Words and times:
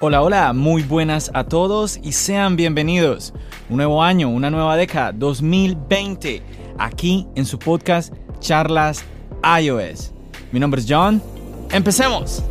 Hola, 0.00 0.22
hola, 0.22 0.52
muy 0.52 0.84
buenas 0.84 1.28
a 1.34 1.42
todos 1.42 1.98
y 2.00 2.12
sean 2.12 2.54
bienvenidos. 2.54 3.34
Un 3.68 3.78
nuevo 3.78 4.00
año, 4.00 4.28
una 4.28 4.48
nueva 4.48 4.76
década, 4.76 5.10
2020, 5.10 6.40
aquí 6.78 7.26
en 7.34 7.44
su 7.44 7.58
podcast 7.58 8.14
Charlas 8.38 9.04
iOS. 9.60 10.12
Mi 10.52 10.60
nombre 10.60 10.80
es 10.80 10.86
John. 10.88 11.20
Empecemos. 11.72 12.44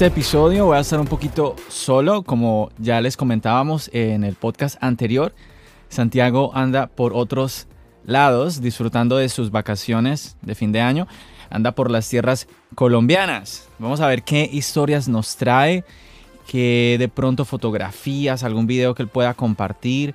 Este 0.00 0.18
episodio 0.18 0.64
voy 0.64 0.78
a 0.78 0.80
estar 0.80 0.98
un 0.98 1.06
poquito 1.06 1.56
solo, 1.68 2.22
como 2.22 2.70
ya 2.78 3.02
les 3.02 3.18
comentábamos 3.18 3.90
en 3.92 4.24
el 4.24 4.34
podcast 4.34 4.82
anterior. 4.82 5.34
Santiago 5.90 6.52
anda 6.54 6.86
por 6.86 7.12
otros 7.12 7.66
lados 8.06 8.62
disfrutando 8.62 9.18
de 9.18 9.28
sus 9.28 9.50
vacaciones 9.50 10.38
de 10.40 10.54
fin 10.54 10.72
de 10.72 10.80
año. 10.80 11.06
Anda 11.50 11.72
por 11.72 11.90
las 11.90 12.08
tierras 12.08 12.48
colombianas. 12.74 13.68
Vamos 13.78 14.00
a 14.00 14.06
ver 14.06 14.22
qué 14.22 14.48
historias 14.50 15.06
nos 15.06 15.36
trae, 15.36 15.84
qué 16.48 16.96
de 16.98 17.08
pronto 17.08 17.44
fotografías, 17.44 18.42
algún 18.42 18.66
video 18.66 18.94
que 18.94 19.02
él 19.02 19.08
pueda 19.08 19.34
compartir 19.34 20.14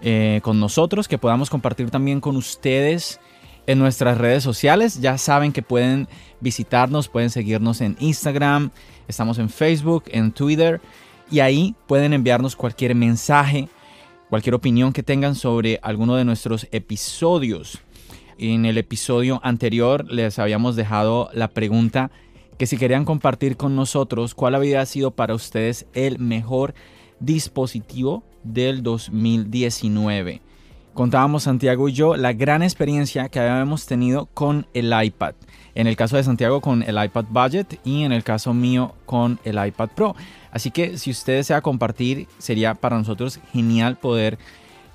eh, 0.00 0.40
con 0.44 0.58
nosotros, 0.58 1.08
que 1.08 1.18
podamos 1.18 1.50
compartir 1.50 1.90
también 1.90 2.22
con 2.22 2.36
ustedes 2.36 3.20
en 3.66 3.78
nuestras 3.78 4.18
redes 4.18 4.42
sociales. 4.42 5.00
Ya 5.00 5.18
saben 5.18 5.52
que 5.52 5.62
pueden 5.62 6.08
visitarnos, 6.40 7.08
pueden 7.08 7.30
seguirnos 7.30 7.80
en 7.80 7.96
Instagram, 7.98 8.70
estamos 9.08 9.38
en 9.38 9.48
Facebook, 9.48 10.04
en 10.08 10.32
Twitter 10.32 10.80
y 11.30 11.40
ahí 11.40 11.74
pueden 11.86 12.12
enviarnos 12.12 12.56
cualquier 12.56 12.94
mensaje, 12.94 13.68
cualquier 14.30 14.54
opinión 14.54 14.92
que 14.92 15.02
tengan 15.02 15.34
sobre 15.34 15.78
alguno 15.82 16.16
de 16.16 16.24
nuestros 16.24 16.66
episodios. 16.70 17.80
En 18.38 18.66
el 18.66 18.78
episodio 18.78 19.40
anterior 19.42 20.04
les 20.10 20.38
habíamos 20.38 20.76
dejado 20.76 21.30
la 21.32 21.48
pregunta 21.48 22.10
que 22.58 22.66
si 22.66 22.76
querían 22.76 23.04
compartir 23.04 23.56
con 23.56 23.76
nosotros 23.76 24.34
cuál 24.34 24.54
había 24.54 24.84
sido 24.86 25.10
para 25.10 25.34
ustedes 25.34 25.86
el 25.94 26.18
mejor 26.18 26.74
dispositivo 27.18 28.24
del 28.44 28.82
2019 28.82 30.42
contábamos 30.96 31.42
Santiago 31.42 31.88
y 31.88 31.92
yo 31.92 32.16
la 32.16 32.32
gran 32.32 32.62
experiencia 32.62 33.28
que 33.28 33.38
habíamos 33.38 33.84
tenido 33.86 34.26
con 34.26 34.66
el 34.72 34.92
iPad. 35.04 35.34
En 35.74 35.86
el 35.86 35.94
caso 35.94 36.16
de 36.16 36.24
Santiago 36.24 36.62
con 36.62 36.82
el 36.82 37.02
iPad 37.04 37.26
Budget 37.28 37.78
y 37.84 38.02
en 38.02 38.12
el 38.12 38.24
caso 38.24 38.54
mío 38.54 38.94
con 39.04 39.38
el 39.44 39.64
iPad 39.64 39.90
Pro. 39.94 40.16
Así 40.50 40.70
que 40.70 40.96
si 40.96 41.10
usted 41.10 41.34
desea 41.34 41.60
compartir, 41.60 42.26
sería 42.38 42.74
para 42.74 42.96
nosotros 42.96 43.38
genial 43.52 43.98
poder 43.98 44.38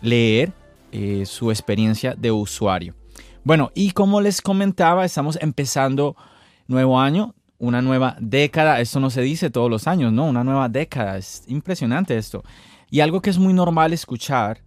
leer 0.02 0.52
eh, 0.92 1.24
su 1.28 1.52
experiencia 1.52 2.16
de 2.16 2.32
usuario. 2.32 2.96
Bueno, 3.44 3.72
y 3.76 3.92
como 3.92 4.22
les 4.22 4.42
comentaba, 4.42 5.06
estamos 5.06 5.38
empezando 5.40 6.16
nuevo 6.68 7.00
año, 7.00 7.36
una 7.60 7.84
nueva 7.84 8.18
década. 8.20 8.82
Esto 8.82 9.00
no 9.00 9.12
se 9.12 9.22
dice 9.22 9.52
todos 9.52 9.70
los 9.70 9.88
años, 9.88 10.12
¿no? 10.12 10.26
Una 10.26 10.44
nueva 10.44 10.68
década. 10.68 11.18
Es 11.18 11.44
impresionante 11.48 12.18
esto. 12.18 12.44
Y 12.90 13.02
algo 13.02 13.22
que 13.22 13.30
es 13.30 13.38
muy 13.38 13.54
normal 13.54 13.94
escuchar 13.94 14.64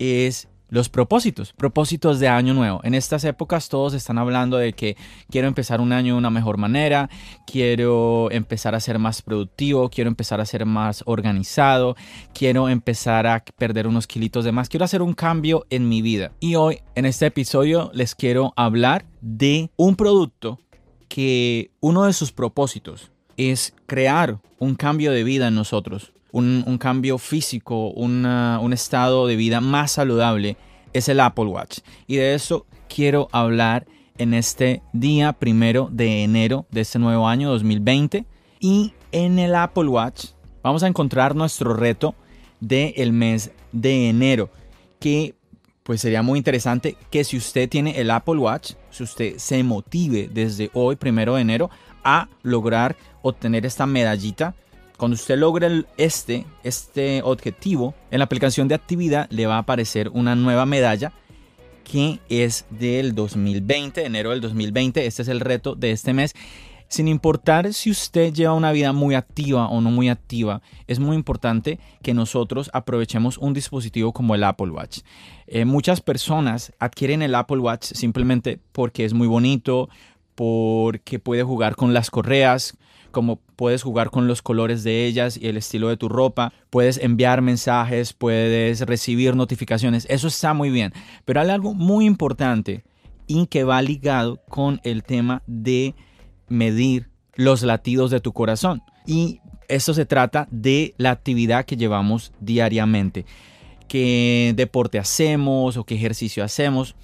es 0.00 0.48
los 0.72 0.88
propósitos, 0.88 1.52
propósitos 1.52 2.18
de 2.18 2.28
año 2.28 2.54
nuevo. 2.54 2.80
En 2.82 2.94
estas 2.94 3.24
épocas 3.24 3.68
todos 3.68 3.92
están 3.92 4.16
hablando 4.16 4.56
de 4.56 4.72
que 4.72 4.96
quiero 5.28 5.46
empezar 5.46 5.82
un 5.82 5.92
año 5.92 6.14
de 6.14 6.18
una 6.18 6.30
mejor 6.30 6.56
manera, 6.56 7.10
quiero 7.46 8.30
empezar 8.30 8.74
a 8.74 8.80
ser 8.80 8.98
más 8.98 9.20
productivo, 9.20 9.90
quiero 9.90 10.08
empezar 10.08 10.40
a 10.40 10.46
ser 10.46 10.64
más 10.64 11.02
organizado, 11.04 11.94
quiero 12.32 12.70
empezar 12.70 13.26
a 13.26 13.44
perder 13.58 13.86
unos 13.86 14.06
kilitos 14.06 14.46
de 14.46 14.52
más, 14.52 14.70
quiero 14.70 14.86
hacer 14.86 15.02
un 15.02 15.12
cambio 15.12 15.66
en 15.68 15.90
mi 15.90 16.00
vida. 16.00 16.32
Y 16.40 16.54
hoy 16.54 16.78
en 16.94 17.04
este 17.04 17.26
episodio 17.26 17.90
les 17.92 18.14
quiero 18.14 18.54
hablar 18.56 19.04
de 19.20 19.70
un 19.76 19.94
producto 19.94 20.58
que 21.08 21.70
uno 21.80 22.04
de 22.04 22.14
sus 22.14 22.32
propósitos 22.32 23.10
es 23.36 23.74
crear 23.84 24.38
un 24.58 24.74
cambio 24.74 25.12
de 25.12 25.22
vida 25.22 25.48
en 25.48 25.54
nosotros 25.54 26.14
un, 26.32 26.78
cambio 26.78 27.18
físico, 27.18 27.90
un 27.90 28.72
estado 28.72 29.26
de 29.26 29.36
vida 29.36 29.60
más 29.60 29.92
saludable, 29.92 30.56
es 30.92 31.08
el 31.08 31.20
Apple 31.20 31.46
Watch. 31.46 31.78
Y 32.06 32.16
de 32.16 32.34
eso 32.34 32.66
quiero 32.88 33.28
hablar 33.32 33.86
en 34.18 34.34
este 34.34 34.82
día 34.92 35.32
primero 35.32 35.88
de 35.90 36.22
enero 36.22 36.66
de 36.70 36.82
este 36.82 36.98
nuevo 36.98 37.28
año 37.28 37.50
2020. 37.50 38.24
Y 38.60 38.94
en 39.12 39.38
el 39.38 39.54
Apple 39.54 39.88
Watch 39.88 40.26
vamos 40.62 40.82
a 40.82 40.88
encontrar 40.88 41.34
nuestro 41.34 41.74
reto 41.74 42.14
del 42.60 43.12
mes 43.12 43.50
de 43.72 44.08
enero, 44.08 44.50
que 45.00 45.34
pues 45.82 46.00
sería 46.00 46.22
muy 46.22 46.38
interesante 46.38 46.96
que 47.10 47.24
si 47.24 47.36
usted 47.36 47.68
tiene 47.68 48.00
el 48.00 48.10
Apple 48.10 48.36
Watch, 48.36 48.74
si 48.90 49.02
usted 49.02 49.38
se 49.38 49.62
motive 49.64 50.28
desde 50.32 50.70
hoy, 50.74 50.94
primero 50.94 51.34
de 51.34 51.42
enero, 51.42 51.70
a 52.04 52.28
lograr 52.42 52.96
obtener 53.22 53.66
esta 53.66 53.86
medallita 53.86 54.54
cuando 54.96 55.14
usted 55.14 55.38
logre 55.38 55.84
este, 55.96 56.46
este 56.62 57.22
objetivo, 57.24 57.94
en 58.10 58.18
la 58.18 58.24
aplicación 58.24 58.68
de 58.68 58.74
actividad 58.74 59.28
le 59.30 59.46
va 59.46 59.56
a 59.56 59.58
aparecer 59.58 60.08
una 60.10 60.34
nueva 60.34 60.66
medalla 60.66 61.12
que 61.84 62.20
es 62.28 62.64
del 62.70 63.14
2020, 63.14 64.04
enero 64.04 64.30
del 64.30 64.40
2020. 64.40 65.04
Este 65.06 65.22
es 65.22 65.28
el 65.28 65.40
reto 65.40 65.74
de 65.74 65.90
este 65.90 66.12
mes. 66.12 66.34
Sin 66.88 67.08
importar 67.08 67.72
si 67.72 67.90
usted 67.90 68.34
lleva 68.34 68.52
una 68.52 68.70
vida 68.70 68.92
muy 68.92 69.14
activa 69.14 69.66
o 69.68 69.80
no 69.80 69.90
muy 69.90 70.10
activa, 70.10 70.60
es 70.86 70.98
muy 70.98 71.16
importante 71.16 71.78
que 72.02 72.12
nosotros 72.12 72.68
aprovechemos 72.74 73.38
un 73.38 73.54
dispositivo 73.54 74.12
como 74.12 74.34
el 74.34 74.44
Apple 74.44 74.70
Watch. 74.70 74.98
Eh, 75.46 75.64
muchas 75.64 76.02
personas 76.02 76.74
adquieren 76.78 77.22
el 77.22 77.34
Apple 77.34 77.60
Watch 77.60 77.92
simplemente 77.94 78.60
porque 78.72 79.06
es 79.06 79.14
muy 79.14 79.26
bonito, 79.26 79.88
porque 80.34 81.18
puede 81.18 81.42
jugar 81.42 81.76
con 81.76 81.94
las 81.94 82.10
correas, 82.10 82.76
como 83.12 83.36
puedes 83.36 83.82
jugar 83.82 84.10
con 84.10 84.26
los 84.26 84.42
colores 84.42 84.82
de 84.82 85.06
ellas 85.06 85.36
y 85.36 85.46
el 85.46 85.56
estilo 85.56 85.88
de 85.88 85.96
tu 85.96 86.08
ropa, 86.08 86.52
puedes 86.70 86.98
enviar 86.98 87.42
mensajes, 87.42 88.12
puedes 88.12 88.80
recibir 88.80 89.36
notificaciones, 89.36 90.06
eso 90.10 90.28
está 90.28 90.54
muy 90.54 90.70
bien, 90.70 90.92
pero 91.24 91.40
hay 91.40 91.50
algo 91.50 91.74
muy 91.74 92.06
importante 92.06 92.84
y 93.26 93.46
que 93.46 93.64
va 93.64 93.80
ligado 93.82 94.40
con 94.48 94.80
el 94.82 95.04
tema 95.04 95.42
de 95.46 95.94
medir 96.48 97.08
los 97.34 97.62
latidos 97.62 98.10
de 98.10 98.20
tu 98.20 98.32
corazón. 98.32 98.82
Y 99.06 99.40
esto 99.68 99.94
se 99.94 100.06
trata 100.06 100.48
de 100.50 100.94
la 100.98 101.10
actividad 101.10 101.64
que 101.64 101.76
llevamos 101.76 102.32
diariamente. 102.40 103.24
¿Qué 103.88 104.52
deporte 104.56 104.98
hacemos 104.98 105.76
o 105.76 105.84
qué 105.84 105.94
ejercicio 105.94 106.44
hacemos? 106.44 106.94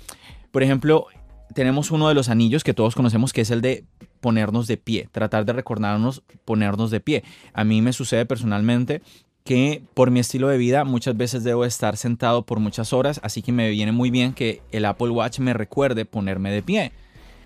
Por 0.50 0.62
ejemplo, 0.62 1.06
tenemos 1.54 1.90
uno 1.90 2.08
de 2.08 2.14
los 2.14 2.28
anillos 2.28 2.64
que 2.64 2.74
todos 2.74 2.94
conocemos 2.94 3.32
que 3.32 3.42
es 3.42 3.50
el 3.50 3.60
de 3.60 3.84
ponernos 4.20 4.66
de 4.66 4.76
pie, 4.76 5.08
tratar 5.12 5.44
de 5.44 5.52
recordarnos 5.52 6.22
ponernos 6.44 6.90
de 6.90 7.00
pie. 7.00 7.24
A 7.52 7.64
mí 7.64 7.82
me 7.82 7.92
sucede 7.92 8.26
personalmente 8.26 9.02
que 9.44 9.82
por 9.94 10.10
mi 10.10 10.20
estilo 10.20 10.48
de 10.48 10.58
vida 10.58 10.84
muchas 10.84 11.16
veces 11.16 11.42
debo 11.42 11.64
estar 11.64 11.96
sentado 11.96 12.44
por 12.44 12.60
muchas 12.60 12.92
horas, 12.92 13.18
así 13.22 13.40
que 13.40 13.50
me 13.52 13.70
viene 13.70 13.92
muy 13.92 14.10
bien 14.10 14.34
que 14.34 14.60
el 14.72 14.84
Apple 14.84 15.08
Watch 15.08 15.38
me 15.38 15.54
recuerde 15.54 16.04
ponerme 16.04 16.50
de 16.50 16.62
pie. 16.62 16.92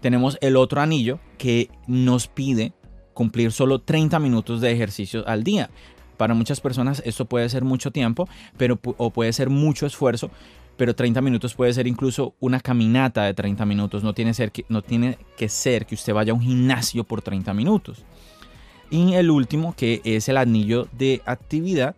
Tenemos 0.00 0.36
el 0.40 0.56
otro 0.56 0.80
anillo 0.80 1.20
que 1.38 1.70
nos 1.86 2.26
pide 2.26 2.72
cumplir 3.14 3.52
solo 3.52 3.78
30 3.78 4.18
minutos 4.18 4.60
de 4.60 4.72
ejercicio 4.72 5.26
al 5.28 5.44
día. 5.44 5.70
Para 6.16 6.34
muchas 6.34 6.60
personas 6.60 7.02
esto 7.06 7.24
puede 7.26 7.48
ser 7.48 7.62
mucho 7.62 7.92
tiempo, 7.92 8.28
pero 8.56 8.80
o 8.82 9.10
puede 9.10 9.32
ser 9.32 9.48
mucho 9.48 9.86
esfuerzo, 9.86 10.30
pero 10.76 10.94
30 10.94 11.20
minutos 11.20 11.54
puede 11.54 11.72
ser 11.72 11.86
incluso 11.86 12.34
una 12.40 12.60
caminata 12.60 13.24
de 13.24 13.34
30 13.34 13.64
minutos, 13.66 14.02
no 14.02 14.14
tiene, 14.14 14.32
que 15.36 15.48
ser 15.48 15.86
que 15.86 15.94
usted 15.94 16.14
vaya 16.14 16.32
a 16.32 16.34
un 16.34 16.42
gimnasio 16.42 17.04
por 17.04 17.22
30 17.22 17.52
minutos. 17.54 18.04
Y 18.90 19.14
el 19.14 19.30
último, 19.30 19.74
que 19.74 20.00
es 20.04 20.28
el 20.28 20.36
anillo 20.36 20.88
de 20.92 21.22
actividad, 21.24 21.94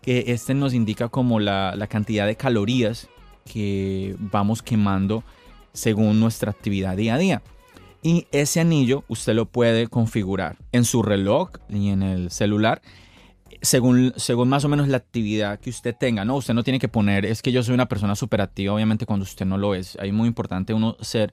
que 0.00 0.24
este 0.28 0.54
nos 0.54 0.72
indica 0.72 1.08
como 1.08 1.40
la, 1.40 1.74
la 1.76 1.86
cantidad 1.86 2.26
de 2.26 2.36
calorías 2.36 3.08
que 3.44 4.16
vamos 4.18 4.62
quemando 4.62 5.22
según 5.72 6.20
nuestra 6.20 6.50
actividad 6.50 6.96
día 6.96 7.14
a 7.14 7.18
día. 7.18 7.42
Y 8.02 8.26
ese 8.32 8.60
anillo 8.60 9.04
usted 9.08 9.34
lo 9.34 9.44
puede 9.46 9.86
configurar 9.88 10.56
en 10.72 10.84
su 10.84 11.02
reloj 11.02 11.50
y 11.68 11.88
en 11.88 12.02
el 12.02 12.30
celular 12.30 12.80
según, 13.62 14.12
según 14.16 14.48
más 14.48 14.64
o 14.64 14.68
menos 14.68 14.88
la 14.88 14.96
actividad 14.96 15.60
que 15.60 15.70
usted 15.70 15.94
tenga, 15.98 16.24
¿no? 16.24 16.36
Usted 16.36 16.54
no 16.54 16.62
tiene 16.62 16.78
que 16.78 16.88
poner, 16.88 17.26
es 17.26 17.42
que 17.42 17.52
yo 17.52 17.62
soy 17.62 17.74
una 17.74 17.86
persona 17.86 18.14
súper 18.14 18.40
activa, 18.40 18.74
obviamente 18.74 19.06
cuando 19.06 19.24
usted 19.24 19.46
no 19.46 19.58
lo 19.58 19.74
es. 19.74 19.96
Ahí 20.00 20.12
muy 20.12 20.28
importante 20.28 20.74
uno 20.74 20.96
ser 21.00 21.32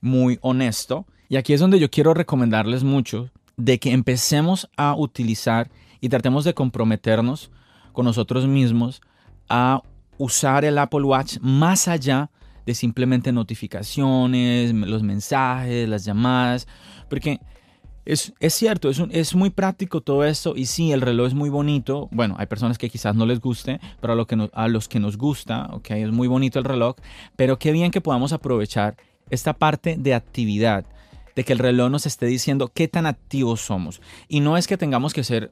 muy 0.00 0.38
honesto. 0.42 1.06
Y 1.28 1.36
aquí 1.36 1.52
es 1.52 1.60
donde 1.60 1.78
yo 1.78 1.90
quiero 1.90 2.14
recomendarles 2.14 2.84
mucho 2.84 3.30
de 3.56 3.78
que 3.78 3.92
empecemos 3.92 4.68
a 4.76 4.94
utilizar 4.96 5.70
y 6.00 6.08
tratemos 6.08 6.44
de 6.44 6.54
comprometernos 6.54 7.50
con 7.92 8.04
nosotros 8.04 8.46
mismos 8.46 9.00
a 9.48 9.82
usar 10.18 10.64
el 10.64 10.78
Apple 10.78 11.02
Watch 11.02 11.38
más 11.40 11.88
allá 11.88 12.30
de 12.64 12.74
simplemente 12.74 13.32
notificaciones, 13.32 14.74
los 14.74 15.02
mensajes, 15.02 15.88
las 15.88 16.04
llamadas, 16.04 16.66
porque 17.08 17.40
Es, 18.06 18.32
cierto, 18.50 18.88
es, 18.88 19.34
muy 19.34 19.50
práctico 19.50 20.00
todo 20.00 20.24
esto 20.24 20.54
y 20.56 20.66
sí, 20.66 20.92
el 20.92 21.00
reloj 21.00 21.26
es 21.26 21.34
muy 21.34 21.50
bonito. 21.50 22.08
Bueno, 22.12 22.36
hay 22.38 22.46
personas 22.46 22.78
que 22.78 22.88
quizás 22.88 23.16
no 23.16 23.26
les 23.26 23.40
guste, 23.40 23.80
pero 24.00 24.12
a 24.52 24.68
los 24.68 24.88
que 24.88 25.00
nos 25.00 25.18
gusta, 25.18 25.68
ok, 25.72 25.90
es 25.90 26.12
muy 26.12 26.28
bonito 26.28 26.60
el 26.60 26.64
reloj, 26.64 26.94
pero 27.34 27.58
qué 27.58 27.72
bien 27.72 27.90
que 27.90 28.00
podamos 28.00 28.32
aprovechar 28.32 28.96
esta 29.28 29.54
parte 29.54 29.96
de 29.98 30.14
actividad, 30.14 30.86
de 31.34 31.44
que 31.44 31.52
el 31.52 31.58
reloj 31.58 31.90
nos 31.90 32.06
esté 32.06 32.26
diciendo 32.26 32.70
qué 32.72 32.86
tan 32.86 33.06
activos 33.06 33.60
somos. 33.60 34.00
Y 34.28 34.38
no 34.38 34.56
es 34.56 34.68
que 34.68 34.76
tengamos 34.76 35.12
que 35.12 35.24
ser 35.24 35.50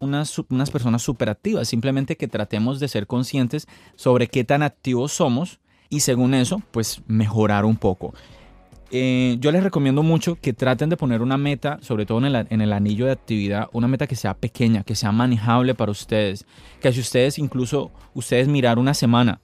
unas, 0.00 0.36
unas 0.50 0.70
personas 0.72 1.00
súper 1.00 1.30
activas, 1.30 1.68
simplemente 1.68 2.16
que 2.16 2.26
tratemos 2.26 2.80
de 2.80 2.88
ser 2.88 3.06
conscientes 3.06 3.68
sobre 3.94 4.26
qué 4.26 4.42
tan 4.42 4.64
activos 4.64 5.12
somos 5.12 5.60
y 5.90 6.00
según 6.00 6.34
eso, 6.34 6.60
pues 6.72 7.02
mejorar 7.06 7.64
un 7.64 7.76
poco. 7.76 8.14
Eh, 8.96 9.38
yo 9.40 9.50
les 9.50 9.64
recomiendo 9.64 10.04
mucho 10.04 10.36
que 10.36 10.52
traten 10.52 10.88
de 10.88 10.96
poner 10.96 11.20
una 11.20 11.36
meta, 11.36 11.80
sobre 11.82 12.06
todo 12.06 12.24
en 12.24 12.60
el, 12.60 12.72
anillo 12.72 13.06
de 13.06 13.10
actividad, 13.10 13.68
una 13.72 13.88
meta 13.88 14.06
que 14.06 14.14
sea 14.14 14.34
pequeña, 14.34 14.84
que 14.84 14.94
sea 14.94 15.10
manejable 15.10 15.74
para 15.74 15.90
ustedes. 15.90 16.46
Que 16.80 16.92
si 16.92 17.00
ustedes 17.00 17.40
incluso, 17.40 17.90
ustedes 18.14 18.46
mirar 18.46 18.78
una 18.78 18.94
semana, 18.94 19.40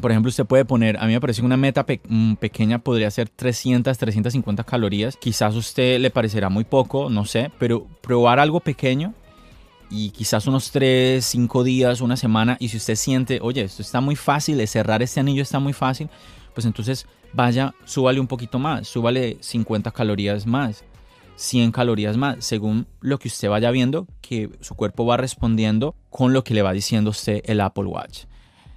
por 0.00 0.12
ejemplo, 0.12 0.28
usted 0.28 0.46
puede 0.46 0.64
poner, 0.64 0.98
a 0.98 1.06
mí 1.06 1.14
me 1.14 1.20
parece 1.20 1.42
una 1.42 1.56
meta 1.56 1.84
mm, 1.84 2.34
pequeña 2.34 2.78
podría 2.78 3.10
ser 3.10 3.28
300, 3.28 3.98
350 3.98 4.62
calorías. 4.62 5.16
Quizás 5.16 5.56
a 5.56 5.58
usted 5.58 5.98
le 5.98 6.10
parecerá 6.10 6.48
muy 6.48 6.62
poco, 6.62 7.10
no 7.10 7.24
sé, 7.24 7.50
pero 7.58 7.88
probar 8.02 8.38
algo 8.38 8.60
pequeño 8.60 9.14
y 9.90 10.10
quizás 10.10 10.46
unos 10.46 10.70
3, 10.70 11.24
5 11.24 11.64
días, 11.64 12.02
una 12.02 12.16
semana, 12.16 12.56
y 12.60 12.68
si 12.68 12.76
usted 12.76 12.94
siente, 12.94 13.40
oye, 13.42 13.62
esto 13.62 13.82
está 13.82 14.00
muy 14.00 14.14
fácil, 14.14 14.64
cerrar 14.68 15.02
este 15.02 15.18
anillo 15.18 15.42
está 15.42 15.58
muy 15.58 15.72
fácil, 15.72 16.08
pues 16.54 16.66
entonces 16.66 17.06
vaya, 17.32 17.74
súbale 17.84 18.20
un 18.20 18.26
poquito 18.26 18.58
más, 18.58 18.88
súbale 18.88 19.38
50 19.40 19.90
calorías 19.90 20.46
más, 20.46 20.84
100 21.36 21.72
calorías 21.72 22.16
más, 22.16 22.44
según 22.44 22.86
lo 23.00 23.18
que 23.18 23.28
usted 23.28 23.48
vaya 23.48 23.70
viendo 23.70 24.06
que 24.20 24.50
su 24.60 24.74
cuerpo 24.74 25.06
va 25.06 25.16
respondiendo 25.16 25.94
con 26.10 26.32
lo 26.32 26.44
que 26.44 26.54
le 26.54 26.62
va 26.62 26.72
diciendo 26.72 27.10
usted 27.10 27.42
el 27.44 27.60
Apple 27.60 27.84
Watch. 27.84 28.24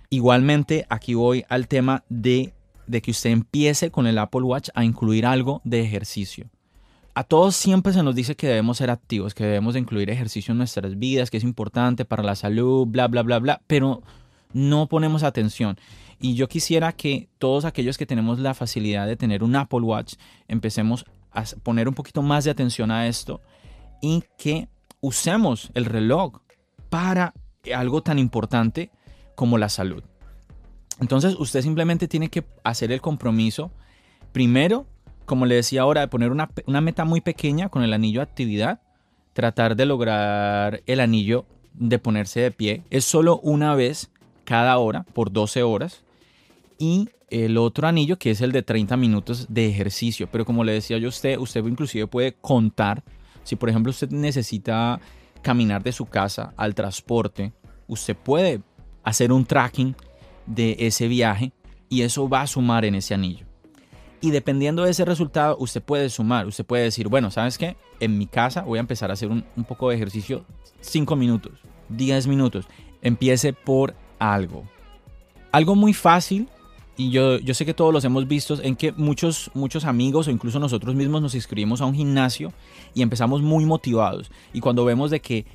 Igualmente, 0.09 0.85
aquí 0.89 1.13
voy 1.13 1.43
al 1.49 1.67
tema 1.67 2.03
de, 2.09 2.53
de 2.87 3.01
que 3.01 3.11
usted 3.11 3.31
empiece 3.31 3.91
con 3.91 4.07
el 4.07 4.17
Apple 4.17 4.41
Watch 4.41 4.69
a 4.73 4.83
incluir 4.83 5.25
algo 5.25 5.61
de 5.63 5.81
ejercicio. 5.81 6.49
A 7.17 7.23
todos 7.23 7.55
siempre 7.55 7.93
se 7.93 8.03
nos 8.03 8.13
dice 8.13 8.35
que 8.35 8.47
debemos 8.47 8.77
ser 8.77 8.89
activos, 8.89 9.33
que 9.33 9.45
debemos 9.45 9.75
incluir 9.77 10.09
ejercicio 10.09 10.51
en 10.51 10.57
nuestras 10.57 10.99
vidas, 10.99 11.31
que 11.31 11.37
es 11.37 11.43
importante 11.43 12.03
para 12.03 12.23
la 12.23 12.35
salud, 12.35 12.85
bla, 12.87 13.07
bla, 13.07 13.23
bla, 13.23 13.39
bla, 13.39 13.61
pero 13.67 14.03
no 14.51 14.87
ponemos 14.87 15.23
atención. 15.23 15.77
Y 16.19 16.35
yo 16.35 16.47
quisiera 16.47 16.93
que 16.93 17.29
todos 17.39 17.65
aquellos 17.65 17.97
que 17.97 18.05
tenemos 18.05 18.39
la 18.39 18.53
facilidad 18.53 19.07
de 19.07 19.17
tener 19.17 19.43
un 19.43 19.55
Apple 19.55 19.81
Watch 19.81 20.15
empecemos 20.47 21.05
a 21.31 21.43
poner 21.63 21.87
un 21.87 21.93
poquito 21.93 22.21
más 22.21 22.45
de 22.45 22.51
atención 22.51 22.91
a 22.91 23.07
esto 23.07 23.41
y 24.01 24.23
que 24.37 24.69
usemos 25.01 25.71
el 25.73 25.85
reloj 25.85 26.39
para 26.89 27.33
algo 27.73 28.01
tan 28.01 28.19
importante 28.19 28.91
como 29.35 29.57
la 29.57 29.69
salud. 29.69 30.03
Entonces 31.01 31.35
usted 31.37 31.61
simplemente 31.61 32.07
tiene 32.07 32.29
que 32.29 32.45
hacer 32.63 32.91
el 32.91 33.01
compromiso, 33.01 33.71
primero, 34.31 34.85
como 35.25 35.45
le 35.45 35.55
decía 35.55 35.81
ahora, 35.81 36.01
de 36.01 36.07
poner 36.07 36.31
una, 36.31 36.49
una 36.67 36.79
meta 36.79 37.03
muy 37.03 37.19
pequeña 37.19 37.67
con 37.69 37.83
el 37.83 37.93
anillo 37.93 38.21
de 38.21 38.23
actividad, 38.23 38.81
tratar 39.33 39.75
de 39.75 39.85
lograr 39.85 40.81
el 40.85 41.01
anillo 41.01 41.45
de 41.73 41.99
ponerse 41.99 42.39
de 42.39 42.51
pie. 42.51 42.83
Es 42.89 43.03
solo 43.03 43.39
una 43.39 43.75
vez 43.75 44.09
cada 44.45 44.77
hora 44.77 45.03
por 45.13 45.33
12 45.33 45.63
horas 45.63 46.04
y 46.77 47.09
el 47.29 47.57
otro 47.57 47.87
anillo 47.87 48.17
que 48.17 48.31
es 48.31 48.41
el 48.41 48.51
de 48.51 48.63
30 48.63 48.97
minutos 48.97 49.47
de 49.49 49.67
ejercicio. 49.67 50.27
Pero 50.31 50.45
como 50.45 50.63
le 50.63 50.73
decía 50.73 50.97
yo 50.97 51.07
a 51.07 51.09
usted, 51.09 51.37
usted 51.37 51.65
inclusive 51.65 52.07
puede 52.07 52.33
contar, 52.33 53.03
si 53.43 53.55
por 53.55 53.69
ejemplo 53.69 53.89
usted 53.89 54.09
necesita 54.09 54.99
caminar 55.41 55.83
de 55.83 55.91
su 55.91 56.05
casa 56.05 56.53
al 56.57 56.75
transporte, 56.75 57.53
usted 57.87 58.15
puede 58.15 58.61
hacer 59.03 59.31
un 59.31 59.45
tracking 59.45 59.95
de 60.45 60.75
ese 60.79 61.07
viaje 61.07 61.51
y 61.89 62.01
eso 62.01 62.27
va 62.27 62.41
a 62.41 62.47
sumar 62.47 62.85
en 62.85 62.95
ese 62.95 63.13
anillo. 63.13 63.45
Y 64.21 64.31
dependiendo 64.31 64.83
de 64.83 64.91
ese 64.91 65.05
resultado, 65.05 65.55
usted 65.59 65.83
puede 65.83 66.09
sumar, 66.09 66.47
usted 66.47 66.65
puede 66.65 66.83
decir, 66.83 67.09
bueno, 67.09 67.29
¿sabes 67.29 67.57
qué? 67.57 67.75
En 67.99 68.17
mi 68.17 68.25
casa 68.25 68.61
voy 68.61 68.77
a 68.77 68.81
empezar 68.81 69.11
a 69.11 69.13
hacer 69.13 69.29
un, 69.29 69.45
un 69.55 69.63
poco 69.65 69.89
de 69.89 69.95
ejercicio 69.95 70.45
5 70.81 71.15
minutos, 71.15 71.59
10 71.89 72.27
minutos. 72.27 72.65
Empiece 73.01 73.53
por 73.53 73.93
algo. 74.17 74.63
Algo 75.51 75.75
muy 75.75 75.93
fácil 75.93 76.49
y 76.97 77.09
yo, 77.09 77.39
yo 77.39 77.53
sé 77.53 77.65
que 77.65 77.73
todos 77.73 77.93
los 77.93 78.05
hemos 78.05 78.27
visto 78.27 78.61
en 78.61 78.75
que 78.75 78.91
muchos, 78.93 79.51
muchos 79.53 79.85
amigos 79.85 80.27
o 80.27 80.31
incluso 80.31 80.59
nosotros 80.59 80.95
mismos 80.95 81.21
nos 81.21 81.35
inscribimos 81.35 81.81
a 81.81 81.85
un 81.85 81.93
gimnasio 81.93 82.53
y 82.93 83.01
empezamos 83.01 83.41
muy 83.41 83.65
motivados. 83.65 84.31
Y 84.53 84.61
cuando 84.61 84.85
vemos 84.85 85.11
de 85.11 85.19
que 85.19 85.45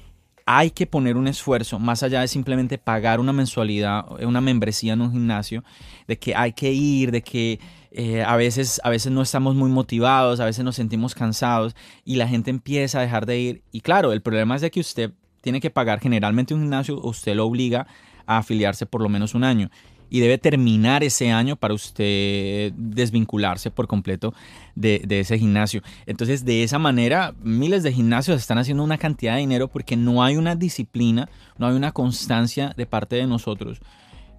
hay 0.45 0.71
que 0.71 0.87
poner 0.87 1.17
un 1.17 1.29
esfuerzo 1.29 1.79
más 1.79 2.03
allá 2.03 2.21
de 2.21 2.29
simplemente 2.29 2.77
pagar 2.77 3.21
una 3.21 3.33
mensualidad, 3.33 4.05
una 4.23 4.41
membresía 4.41 4.93
en 4.93 5.01
un 5.01 5.13
gimnasio, 5.13 5.65
de 6.09 6.19
que 6.19 6.35
hay 6.35 6.53
que 6.53 6.73
ir, 6.73 7.11
de 7.11 7.23
que 7.23 7.61
eh, 7.93 8.23
a, 8.23 8.37
veces, 8.37 8.81
a 8.85 8.91
veces 8.91 9.11
no 9.11 9.23
estamos 9.23 9.55
muy 9.55 9.71
motivados, 9.71 10.41
a 10.41 10.45
veces 10.45 10.65
nos 10.65 10.77
sentimos 10.77 11.15
cansados 11.15 11.75
y 12.05 12.17
la 12.17 12.29
gente 12.29 12.51
empieza 12.51 12.99
a 12.99 13.03
dejar 13.03 13.27
de 13.27 13.39
ir. 13.39 13.63
Y 13.73 13.81
claro, 13.81 14.13
el 14.13 14.21
problema 14.21 14.57
es 14.57 14.61
de 14.61 14.71
que 14.71 14.81
usted 14.81 15.13
tiene 15.41 15.61
que 15.61 15.71
pagar 15.71 16.01
generalmente 16.01 16.53
un 16.53 16.61
gimnasio, 16.61 17.01
usted 17.01 17.35
lo 17.35 17.47
obliga 17.47 17.87
a 18.27 18.39
afiliarse 18.39 18.85
por 18.85 19.01
lo 19.01 19.09
menos 19.09 19.35
un 19.35 19.45
año 19.45 19.71
y 20.11 20.21
debe 20.21 20.37
terminar 20.37 21.05
ese 21.05 21.31
año 21.31 21.57
para 21.57 21.73
usted 21.73 22.73
desvincularse 22.77 23.71
por 23.71 23.87
completo 23.87 24.35
de, 24.75 25.07
ese 25.09 25.39
gimnasio. 25.39 25.83
Entonces, 26.05 26.45
de 26.45 26.65
esa 26.65 26.79
manera, 26.79 27.33
miles 27.43 27.85
de 27.85 27.93
gimnasios 27.93 28.41
están 28.41 28.59
haciendo 28.59 28.83
una 28.83 28.99
cantidad 28.99 29.35
de 29.35 29.41
dinero 29.41 29.69
porque 29.69 29.97
no 29.97 30.23
hay 30.23 30.37
una 30.37 30.57
disciplina, 30.57 31.29
no 31.57 31.69
hay 31.69 31.75
una 31.75 31.93
constancia 31.93 32.75
de 32.77 32.87
parte 32.87 33.17
de 33.17 33.27
nosotros 33.27 33.81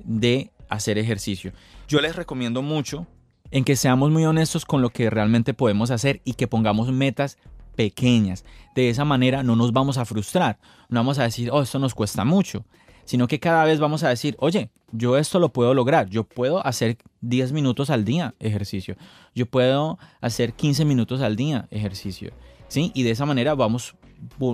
de 0.03 0.51
hacer 0.69 0.97
ejercicio. 0.97 1.53
Yo 1.87 2.01
les 2.01 2.15
recomiendo 2.15 2.61
mucho 2.61 3.07
en 3.49 3.63
que 3.63 3.75
seamos 3.75 4.11
muy 4.11 4.25
honestos 4.25 4.65
con 4.65 4.81
lo 4.81 4.89
que 4.89 5.09
realmente 5.09 5.53
podemos 5.53 5.89
hacer 5.89 6.21
y 6.25 6.33
que 6.33 6.47
pongamos 6.47 6.91
metas 6.91 7.37
pequeñas. 7.75 8.43
De 8.75 8.89
esa 8.89 9.05
manera 9.05 9.43
no 9.43 9.55
nos 9.55 9.71
vamos 9.71 9.97
a 9.97 10.05
frustrar. 10.05 10.57
No 10.89 10.99
vamos 10.99 11.19
a 11.19 11.23
decir, 11.23 11.49
oh, 11.51 11.61
esto 11.61 11.79
nos 11.79 11.93
cuesta 11.93 12.25
mucho 12.25 12.65
sino 13.11 13.27
que 13.27 13.41
cada 13.41 13.65
vez 13.65 13.81
vamos 13.81 14.03
a 14.03 14.07
decir, 14.07 14.37
oye, 14.39 14.69
yo 14.93 15.17
esto 15.17 15.37
lo 15.37 15.49
puedo 15.49 15.73
lograr, 15.73 16.09
yo 16.09 16.23
puedo 16.23 16.65
hacer 16.65 16.95
10 17.19 17.51
minutos 17.51 17.89
al 17.89 18.05
día 18.05 18.35
ejercicio, 18.39 18.95
yo 19.35 19.47
puedo 19.47 19.99
hacer 20.21 20.53
15 20.53 20.85
minutos 20.85 21.19
al 21.19 21.35
día 21.35 21.67
ejercicio, 21.71 22.31
¿sí? 22.69 22.89
Y 22.95 23.03
de 23.03 23.11
esa 23.11 23.25
manera 23.25 23.53
vamos, 23.53 23.95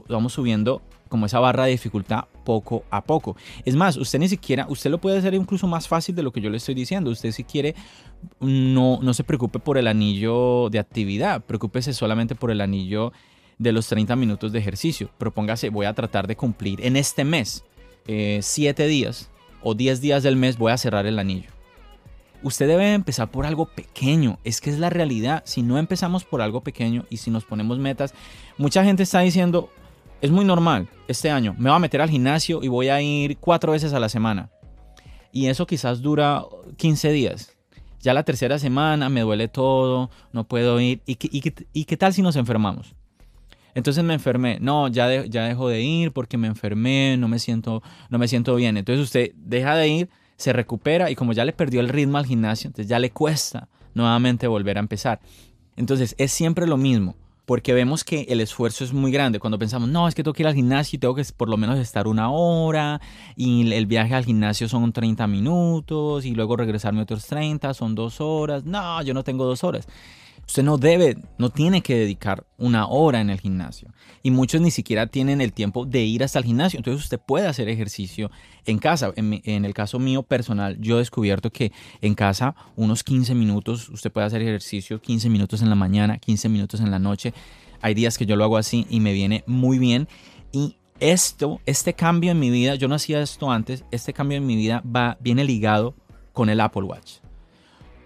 vamos 0.09 0.33
subiendo 0.33 0.81
como 1.07 1.27
esa 1.27 1.39
barra 1.39 1.65
de 1.65 1.69
dificultad 1.73 2.23
poco 2.43 2.83
a 2.89 3.03
poco. 3.03 3.37
Es 3.63 3.75
más, 3.75 3.95
usted 3.95 4.17
ni 4.17 4.27
siquiera, 4.27 4.65
usted 4.67 4.89
lo 4.89 4.97
puede 4.97 5.19
hacer 5.19 5.35
incluso 5.35 5.67
más 5.67 5.87
fácil 5.87 6.15
de 6.15 6.23
lo 6.23 6.31
que 6.31 6.41
yo 6.41 6.49
le 6.49 6.57
estoy 6.57 6.73
diciendo. 6.73 7.11
Usted 7.11 7.31
si 7.33 7.43
quiere, 7.43 7.75
no, 8.39 8.97
no 9.03 9.13
se 9.13 9.23
preocupe 9.23 9.59
por 9.59 9.77
el 9.77 9.85
anillo 9.85 10.71
de 10.71 10.79
actividad, 10.79 11.43
preocúpese 11.43 11.93
solamente 11.93 12.33
por 12.33 12.49
el 12.49 12.61
anillo 12.61 13.13
de 13.59 13.71
los 13.71 13.87
30 13.87 14.15
minutos 14.15 14.51
de 14.51 14.57
ejercicio. 14.57 15.11
Propóngase, 15.19 15.69
voy 15.69 15.85
a 15.85 15.93
tratar 15.93 16.25
de 16.25 16.35
cumplir 16.35 16.83
en 16.83 16.95
este 16.95 17.23
mes 17.23 17.63
7 18.07 18.83
eh, 18.83 18.87
días 18.87 19.29
o 19.61 19.75
10 19.75 20.01
días 20.01 20.23
del 20.23 20.35
mes 20.35 20.57
voy 20.57 20.71
a 20.71 20.77
cerrar 20.77 21.05
el 21.05 21.19
anillo. 21.19 21.49
Usted 22.43 22.67
debe 22.67 22.93
empezar 22.93 23.31
por 23.31 23.45
algo 23.45 23.65
pequeño, 23.65 24.39
es 24.43 24.61
que 24.61 24.69
es 24.69 24.79
la 24.79 24.89
realidad. 24.89 25.41
Si 25.45 25.63
no 25.63 25.77
empezamos 25.77 26.23
por 26.23 26.41
algo 26.41 26.61
pequeño 26.61 27.05
y 27.09 27.17
si 27.17 27.31
nos 27.31 27.45
ponemos 27.45 27.79
metas, 27.79 28.13
mucha 28.57 28.83
gente 28.83 29.03
está 29.03 29.21
diciendo, 29.21 29.69
es 30.21 30.31
muy 30.31 30.45
normal, 30.45 30.87
este 31.07 31.31
año 31.31 31.55
me 31.57 31.69
voy 31.69 31.77
a 31.77 31.79
meter 31.79 32.01
al 32.01 32.09
gimnasio 32.09 32.63
y 32.63 32.67
voy 32.67 32.89
a 32.89 33.01
ir 33.01 33.37
cuatro 33.37 33.71
veces 33.71 33.93
a 33.93 33.99
la 33.99 34.09
semana. 34.09 34.51
Y 35.31 35.47
eso 35.47 35.67
quizás 35.67 36.01
dura 36.01 36.45
15 36.77 37.11
días. 37.11 37.57
Ya 37.99 38.13
la 38.13 38.23
tercera 38.23 38.59
semana 38.59 39.09
me 39.09 39.21
duele 39.21 39.47
todo, 39.47 40.09
no 40.31 40.47
puedo 40.47 40.79
ir. 40.79 41.01
¿Y 41.05 41.17
y 41.73 41.85
qué 41.85 41.97
tal 41.97 42.13
si 42.13 42.21
nos 42.21 42.35
enfermamos? 42.35 42.96
Entonces 43.77 44.03
me 44.03 44.15
enfermé. 44.15 44.57
No, 44.59 44.87
ya, 44.87 45.23
ya 45.25 45.45
dejo 45.45 45.69
de 45.69 45.83
ir 45.83 46.11
porque 46.11 46.35
me 46.35 46.47
enfermé, 46.47 47.15
no 47.15 47.27
me, 47.27 47.37
siento, 47.37 47.83
no 48.09 48.17
me 48.17 48.27
siento 48.27 48.55
bien. 48.55 48.75
Entonces 48.75 49.05
usted 49.05 49.33
deja 49.35 49.75
de 49.75 49.87
ir, 49.87 50.09
se 50.35 50.51
recupera 50.51 51.11
y 51.11 51.15
como 51.15 51.31
ya 51.31 51.45
le 51.45 51.53
perdió 51.53 51.79
el 51.81 51.89
ritmo 51.89 52.17
al 52.17 52.25
gimnasio, 52.25 52.69
entonces 52.69 52.89
ya 52.89 52.97
le 52.97 53.11
cuesta 53.11 53.67
nuevamente 53.93 54.47
volver 54.47 54.77
a 54.77 54.79
empezar. 54.79 55.19
Entonces 55.75 56.15
es 56.17 56.31
siempre 56.31 56.65
lo 56.65 56.77
mismo 56.77 57.15
porque 57.45 57.71
vemos 57.71 58.03
que 58.03 58.25
el 58.29 58.41
esfuerzo 58.41 58.83
es 58.83 58.93
muy 58.93 59.11
grande. 59.11 59.39
Cuando 59.39 59.59
pensamos, 59.59 59.87
no, 59.89 60.07
es 60.07 60.15
que 60.15 60.23
tengo 60.23 60.33
que 60.33 60.41
ir 60.41 60.47
al 60.47 60.55
gimnasio 60.55 60.97
y 60.97 60.99
tengo 60.99 61.13
que 61.13 61.23
por 61.37 61.47
lo 61.47 61.55
menos 61.55 61.77
estar 61.77 62.07
una 62.07 62.31
hora, 62.31 62.99
y 63.35 63.71
el 63.71 63.85
viaje 63.85 64.15
al 64.15 64.25
gimnasio 64.25 64.67
son 64.67 64.91
30 64.91 65.27
minutos, 65.27 66.25
y 66.25 66.31
luego 66.31 66.57
regresarme 66.57 67.03
otros 67.03 67.27
30, 67.27 67.75
son 67.75 67.93
dos 67.93 68.19
horas. 68.21 68.65
No, 68.65 69.01
yo 69.03 69.13
no 69.13 69.23
tengo 69.23 69.45
dos 69.45 69.63
horas. 69.63 69.87
Usted 70.47 70.63
no 70.63 70.77
debe, 70.77 71.17
no 71.37 71.49
tiene 71.49 71.81
que 71.81 71.97
dedicar 71.97 72.45
una 72.57 72.87
hora 72.87 73.19
en 73.19 73.29
el 73.29 73.39
gimnasio. 73.39 73.89
Y 74.23 74.31
muchos 74.31 74.61
ni 74.61 74.71
siquiera 74.71 75.05
tienen 75.05 75.41
el 75.41 75.51
tiempo 75.51 75.85
de 75.85 76.03
ir 76.03 76.23
hasta 76.23 76.39
el 76.39 76.45
gimnasio. 76.45 76.77
Entonces 76.77 77.03
usted 77.03 77.19
puede 77.19 77.47
hacer 77.47 77.67
ejercicio 77.67 78.31
en 78.65 78.79
casa. 78.79 79.11
En, 79.17 79.65
el 79.65 79.73
caso 79.73 79.99
mío 79.99 80.23
personal, 80.23 80.77
yo 80.79 80.95
he 80.95 80.99
descubierto 80.99 81.51
que 81.51 81.73
en 82.01 82.15
casa 82.15 82.55
unos 82.77 83.03
15 83.03 83.35
minutos, 83.35 83.89
usted 83.89 84.09
puede 84.09 84.25
hacer 84.25 84.41
ejercicio 84.41 85.01
15 85.01 85.29
minutos 85.29 85.61
en 85.61 85.69
la 85.69 85.75
mañana, 85.75 86.17
15 86.17 86.47
minutos 86.47 86.79
en 86.79 86.91
la 86.91 86.99
noche. 86.99 87.33
Hay 87.81 87.93
días 87.93 88.17
que 88.17 88.25
yo 88.25 88.37
lo 88.37 88.45
hago 88.45 88.55
así 88.55 88.87
y 88.89 89.01
me 89.01 89.11
viene 89.11 89.43
muy 89.47 89.79
bien. 89.79 90.07
Y 90.53 90.77
esto, 91.01 91.59
este 91.65 91.93
cambio 91.93 92.31
en 92.31 92.39
mi 92.39 92.49
vida, 92.49 92.75
yo 92.75 92.87
no 92.87 92.95
hacía 92.95 93.21
esto 93.21 93.51
antes, 93.51 93.83
este 93.91 94.13
cambio 94.13 94.37
en 94.37 94.45
mi 94.45 94.55
vida 94.55 94.81
va, 94.83 95.17
viene 95.19 95.43
ligado 95.43 95.93
con 96.31 96.49
el 96.49 96.61
Apple 96.61 96.83
Watch. 96.83 97.26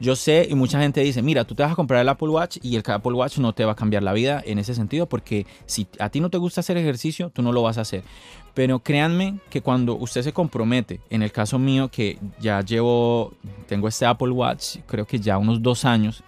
Yo 0.01 0.15
sé 0.15 0.47
y 0.49 0.55
mucha 0.55 0.81
gente 0.81 1.01
dice, 1.01 1.21
mira, 1.21 1.45
tú 1.45 1.53
te 1.53 1.61
vas 1.61 1.73
a 1.73 1.75
comprar 1.75 2.01
el 2.01 2.09
Apple 2.09 2.29
Watch 2.29 2.57
y 2.63 2.75
el 2.75 2.81
Apple 2.87 3.11
Watch 3.11 3.37
no 3.37 3.53
te 3.53 3.65
va 3.65 3.73
a 3.73 3.75
cambiar 3.75 4.01
la 4.01 4.13
vida 4.13 4.41
en 4.43 4.57
ese 4.57 4.73
sentido 4.73 5.05
porque 5.05 5.45
si 5.67 5.85
a 5.99 6.09
ti 6.09 6.19
no 6.19 6.31
te 6.31 6.39
gusta 6.39 6.61
hacer 6.61 6.75
ejercicio, 6.75 7.29
tú 7.29 7.43
no 7.43 7.51
lo 7.51 7.61
vas 7.61 7.77
a 7.77 7.81
hacer. 7.81 8.03
Pero 8.55 8.79
créanme 8.79 9.37
que 9.51 9.61
cuando 9.61 9.95
usted 9.95 10.23
se 10.23 10.33
compromete, 10.33 11.01
en 11.11 11.21
el 11.21 11.31
caso 11.31 11.59
mío 11.59 11.89
que 11.91 12.17
ya 12.39 12.61
llevo, 12.61 13.33
tengo 13.67 13.87
este 13.87 14.07
Apple 14.07 14.31
Watch, 14.31 14.77
creo 14.87 15.05
que 15.05 15.19
ya 15.19 15.37
unos 15.37 15.61
dos 15.61 15.85
años, 15.85 16.23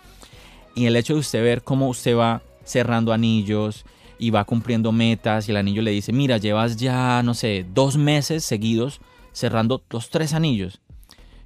y 0.75 0.85
el 0.85 0.95
hecho 0.95 1.15
de 1.15 1.21
usted 1.21 1.41
ver 1.41 1.63
cómo 1.63 1.89
usted 1.89 2.15
va 2.15 2.43
cerrando 2.63 3.11
anillos 3.11 3.85
y 4.19 4.29
va 4.29 4.45
cumpliendo 4.45 4.91
metas 4.91 5.47
y 5.47 5.51
el 5.51 5.57
anillo 5.57 5.81
le 5.81 5.89
dice, 5.89 6.13
mira, 6.13 6.37
llevas 6.37 6.77
ya, 6.77 7.23
no 7.23 7.33
sé, 7.33 7.65
dos 7.73 7.97
meses 7.97 8.45
seguidos 8.45 9.01
cerrando 9.31 9.81
los 9.89 10.11
tres 10.11 10.35
anillos 10.35 10.79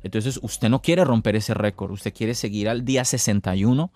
entonces 0.07 0.39
usted 0.41 0.69
no 0.69 0.81
quiere 0.81 1.05
romper 1.05 1.35
ese 1.35 1.53
récord, 1.53 1.91
usted 1.91 2.13
quiere 2.13 2.33
seguir 2.33 2.69
al 2.69 2.83
día 2.83 3.05
61, 3.05 3.91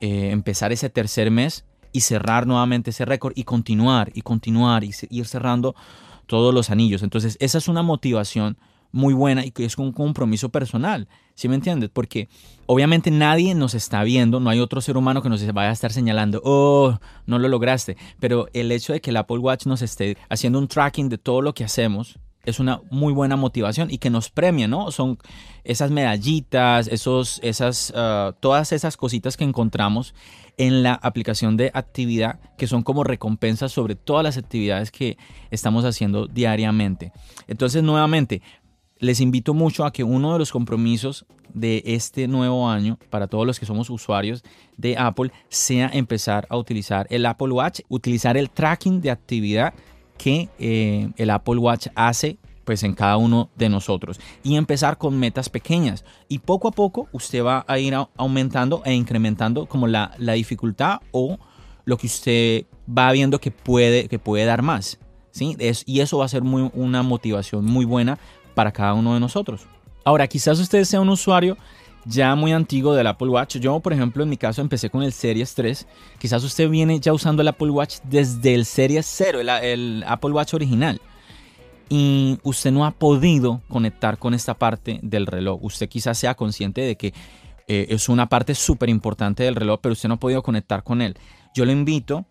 eh, 0.00 0.30
empezar 0.30 0.72
ese 0.72 0.90
tercer 0.90 1.30
mes 1.30 1.64
y 1.92 2.00
cerrar 2.00 2.46
nuevamente 2.46 2.90
ese 2.90 3.04
récord 3.04 3.32
y 3.36 3.44
continuar 3.44 4.10
y 4.14 4.22
continuar 4.22 4.84
y 4.84 4.92
ir 5.10 5.26
cerrando 5.26 5.74
todos 6.26 6.54
los 6.54 6.70
anillos. 6.70 7.02
Entonces 7.02 7.36
esa 7.40 7.58
es 7.58 7.68
una 7.68 7.82
motivación 7.82 8.56
muy 8.92 9.14
buena 9.14 9.44
y 9.44 9.50
que 9.50 9.64
es 9.64 9.78
un 9.78 9.90
compromiso 9.92 10.50
personal, 10.50 11.08
¿sí 11.34 11.48
me 11.48 11.54
entiendes? 11.54 11.90
Porque 11.90 12.28
obviamente 12.66 13.10
nadie 13.10 13.54
nos 13.54 13.74
está 13.74 14.04
viendo, 14.04 14.38
no 14.38 14.50
hay 14.50 14.60
otro 14.60 14.80
ser 14.80 14.96
humano 14.96 15.22
que 15.22 15.30
nos 15.30 15.44
vaya 15.52 15.70
a 15.70 15.72
estar 15.72 15.92
señalando, 15.92 16.42
oh, 16.44 16.98
no 17.26 17.38
lo 17.38 17.48
lograste, 17.48 17.96
pero 18.20 18.48
el 18.52 18.70
hecho 18.70 18.92
de 18.92 19.00
que 19.00 19.10
el 19.10 19.16
Apple 19.16 19.38
Watch 19.38 19.66
nos 19.66 19.80
esté 19.80 20.18
haciendo 20.28 20.58
un 20.58 20.68
tracking 20.68 21.08
de 21.08 21.16
todo 21.18 21.40
lo 21.40 21.54
que 21.54 21.64
hacemos, 21.64 22.18
es 22.44 22.60
una 22.60 22.80
muy 22.90 23.12
buena 23.12 23.36
motivación 23.36 23.90
y 23.90 23.98
que 23.98 24.10
nos 24.10 24.30
premia, 24.30 24.68
¿no? 24.68 24.90
Son 24.90 25.18
esas 25.64 25.90
medallitas, 25.90 26.88
esos, 26.88 27.40
esas, 27.42 27.92
ah, 27.96 28.34
todas 28.40 28.72
esas 28.72 28.96
cositas 28.96 29.36
que 29.36 29.44
encontramos 29.44 30.14
en 30.56 30.82
la 30.82 30.94
aplicación 30.94 31.56
de 31.56 31.70
actividad 31.74 32.40
que 32.58 32.66
son 32.66 32.82
como 32.82 33.04
recompensas 33.04 33.72
sobre 33.72 33.94
todas 33.94 34.24
las 34.24 34.36
actividades 34.36 34.90
que 34.90 35.16
estamos 35.50 35.84
haciendo 35.84 36.26
diariamente. 36.26 37.12
Entonces, 37.46 37.82
nuevamente, 37.82 38.42
les 38.98 39.20
invito 39.20 39.54
mucho 39.54 39.84
a 39.84 39.92
que 39.92 40.04
uno 40.04 40.32
de 40.32 40.38
los 40.38 40.52
compromisos 40.52 41.26
de 41.54 41.82
este 41.84 42.28
nuevo 42.28 42.68
año 42.68 42.98
para 43.10 43.26
todos 43.26 43.46
los 43.46 43.58
que 43.58 43.66
somos 43.66 43.90
usuarios 43.90 44.42
de 44.76 44.96
Apple 44.96 45.32
sea 45.48 45.90
empezar 45.92 46.46
a 46.48 46.56
utilizar 46.56 47.06
el 47.10 47.26
Apple 47.26 47.52
Watch, 47.52 47.80
utilizar 47.88 48.36
el 48.36 48.50
tracking 48.50 49.00
de 49.00 49.10
actividad 49.10 49.74
que 50.16 50.48
eh, 50.58 51.10
el 51.16 51.30
Apple 51.30 51.58
Watch 51.58 51.88
hace 51.94 52.38
pues 52.64 52.84
en 52.84 52.94
cada 52.94 53.16
uno 53.16 53.50
de 53.56 53.68
nosotros 53.68 54.20
y 54.44 54.54
empezar 54.54 54.96
con 54.96 55.18
metas 55.18 55.48
pequeñas 55.48 56.04
y 56.28 56.38
poco 56.38 56.68
a 56.68 56.70
poco 56.70 57.08
usted 57.10 57.44
va 57.44 57.64
a 57.66 57.78
ir 57.78 57.94
aumentando 58.16 58.82
e 58.84 58.94
incrementando 58.94 59.66
como 59.66 59.88
la, 59.88 60.14
la 60.18 60.34
dificultad 60.34 61.00
o 61.10 61.38
lo 61.84 61.96
que 61.96 62.06
usted 62.06 62.66
va 62.86 63.10
viendo 63.12 63.40
que 63.40 63.50
puede, 63.50 64.08
que 64.08 64.18
puede 64.18 64.44
dar 64.44 64.62
más. 64.62 64.98
¿sí? 65.30 65.56
Y 65.86 66.00
eso 66.00 66.18
va 66.18 66.26
a 66.26 66.28
ser 66.28 66.42
muy, 66.42 66.70
una 66.74 67.02
motivación 67.02 67.64
muy 67.64 67.84
buena 67.84 68.18
para 68.54 68.72
cada 68.72 68.94
uno 68.94 69.14
de 69.14 69.20
nosotros. 69.20 69.62
Ahora, 70.04 70.26
quizás 70.26 70.58
usted 70.58 70.84
sea 70.84 71.00
un 71.00 71.08
usuario 71.08 71.56
ya 72.04 72.34
muy 72.34 72.52
antiguo 72.52 72.94
del 72.94 73.06
Apple 73.06 73.28
Watch. 73.28 73.56
Yo, 73.56 73.78
por 73.80 73.92
ejemplo, 73.92 74.22
en 74.22 74.28
mi 74.28 74.36
caso 74.36 74.60
empecé 74.60 74.90
con 74.90 75.02
el 75.02 75.12
Series 75.12 75.54
3. 75.54 75.86
Quizás 76.18 76.42
usted 76.44 76.68
viene 76.68 77.00
ya 77.00 77.12
usando 77.12 77.42
el 77.42 77.48
Apple 77.48 77.70
Watch 77.70 77.98
desde 78.04 78.54
el 78.54 78.64
Series 78.64 79.06
0, 79.06 79.40
el, 79.40 80.04
Apple 80.06 80.30
Watch 80.30 80.54
original. 80.54 81.00
Y 81.88 82.38
usted 82.42 82.72
no 82.72 82.86
ha 82.86 82.90
podido 82.92 83.60
conectar 83.68 84.18
con 84.18 84.34
esta 84.34 84.54
parte 84.54 84.98
del 85.02 85.26
reloj. 85.26 85.62
Usted 85.62 85.88
quizás 85.88 86.18
sea 86.18 86.34
consciente 86.34 86.80
de 86.80 86.96
que 86.96 87.12
eh, 87.68 87.86
es 87.90 88.08
una 88.08 88.28
parte 88.28 88.54
súper 88.54 88.88
importante 88.88 89.42
del 89.42 89.54
reloj, 89.54 89.80
pero 89.82 89.92
usted 89.92 90.08
no 90.08 90.14
ha 90.14 90.20
podido 90.20 90.42
conectar 90.42 90.82
con 90.82 91.02
él. 91.02 91.16
Yo 91.54 91.64
le 91.64 91.72
invito 91.72 92.24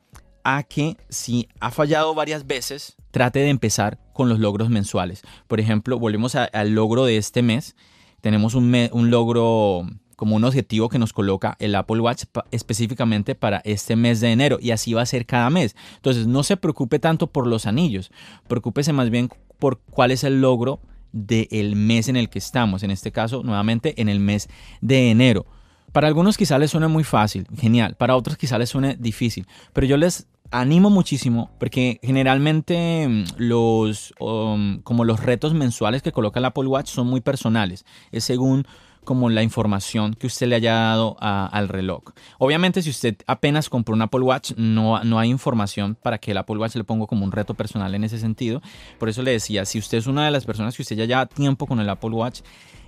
a 0.43 0.63
que 0.63 0.97
si 1.09 1.47
ha 1.59 1.69
fallado 1.69 2.15
varias 2.15 2.47
veces, 2.47 2.95
trate 3.11 3.39
de 3.39 3.49
empezar 3.49 3.99
con 4.13 4.29
los 4.29 4.39
logros 4.39 4.69
mensuales. 4.69 5.21
Por 5.47 5.59
ejemplo, 5.59 5.99
volvemos 5.99 6.35
al 6.35 6.71
logro 6.71 7.05
de 7.05 7.17
este 7.17 7.43
mes 7.43 7.75
tenemos 8.21 8.55
un, 8.55 8.71
logro 9.09 9.85
como 10.15 10.35
un 10.35 10.43
objetivo 10.43 10.89
que 10.89 10.99
nos 10.99 11.13
coloca 11.13 11.57
el 11.59 11.75
Apple 11.75 11.99
Watch 11.99 12.23
específicamente 12.51 13.35
para 13.35 13.61
este 13.65 13.95
mes 13.95 14.21
de 14.21 14.31
enero 14.31 14.57
y 14.61 14.71
así 14.71 14.93
va 14.93 15.01
a 15.01 15.05
ser 15.07 15.25
cada 15.25 15.49
mes. 15.49 15.75
Entonces 15.95 16.27
no 16.27 16.43
se 16.43 16.57
preocupe 16.57 16.99
tanto 16.99 17.27
por 17.27 17.47
los 17.47 17.65
anillos, 17.65 18.11
preocúpese 18.47 18.93
más 18.93 19.09
bien 19.09 19.29
por 19.59 19.79
cuál 19.79 20.11
es 20.11 20.23
el 20.23 20.41
logro 20.41 20.79
del 21.11 21.75
mes 21.75 22.07
en 22.07 22.15
el 22.15 22.29
que 22.29 22.39
estamos, 22.39 22.83
en 22.83 22.91
este 22.91 23.11
caso 23.11 23.43
nuevamente 23.43 23.99
en 24.01 24.07
el 24.09 24.19
mes 24.19 24.47
de 24.79 25.11
enero. 25.11 25.45
Para 25.91 26.07
algunos 26.07 26.37
quizá 26.37 26.57
les 26.57 26.71
suene 26.71 26.87
muy 26.87 27.03
fácil, 27.03 27.47
genial, 27.57 27.95
para 27.95 28.15
otros 28.15 28.37
quizá 28.37 28.57
les 28.57 28.69
suene 28.69 28.95
difícil, 28.97 29.45
pero 29.73 29.87
yo 29.87 29.97
les 29.97 30.27
animo 30.51 30.89
muchísimo 30.89 31.49
porque 31.59 31.99
generalmente 32.03 33.07
mm, 33.07 33.23
los, 33.37 34.13
um, 34.19 34.81
como 34.81 35.05
los 35.05 35.21
retos 35.21 35.53
mensuales 35.53 36.01
que 36.01 36.11
coloca 36.11 36.39
el 36.39 36.45
Apple 36.45 36.67
Watch 36.67 36.89
son 36.89 37.07
muy 37.07 37.21
personales. 37.21 37.85
Es 38.11 38.25
según 38.25 38.65
como 39.03 39.29
la 39.29 39.41
información 39.41 40.13
que 40.13 40.27
usted 40.27 40.47
le 40.47 40.55
haya 40.55 40.75
dado 40.75 41.17
al 41.19 41.69
reloj. 41.69 42.03
Obviamente 42.37 42.83
si 42.83 42.91
usted 42.91 43.15
apenas 43.25 43.67
compró 43.67 43.95
un 43.95 44.01
Apple 44.03 44.21
Watch 44.21 44.51
no, 44.57 45.03
no 45.03 45.17
hay 45.17 45.29
información 45.29 45.95
para 45.95 46.19
que 46.19 46.31
el 46.31 46.37
Apple 46.37 46.57
Watch 46.57 46.75
le 46.75 46.83
ponga 46.83 47.07
como 47.07 47.25
un 47.25 47.31
reto 47.31 47.55
personal 47.55 47.95
en 47.95 48.03
ese 48.03 48.19
sentido. 48.19 48.61
Por 48.99 49.09
eso 49.09 49.23
le 49.23 49.31
decía, 49.31 49.65
si 49.65 49.79
usted 49.79 49.97
es 49.97 50.05
una 50.05 50.25
de 50.25 50.31
las 50.31 50.45
personas 50.45 50.75
que 50.75 50.83
usted 50.83 50.95
ya 50.95 51.05
lleva 51.05 51.25
tiempo 51.25 51.65
con 51.65 51.79
el 51.79 51.89
Apple 51.89 52.11
Watch 52.11 52.41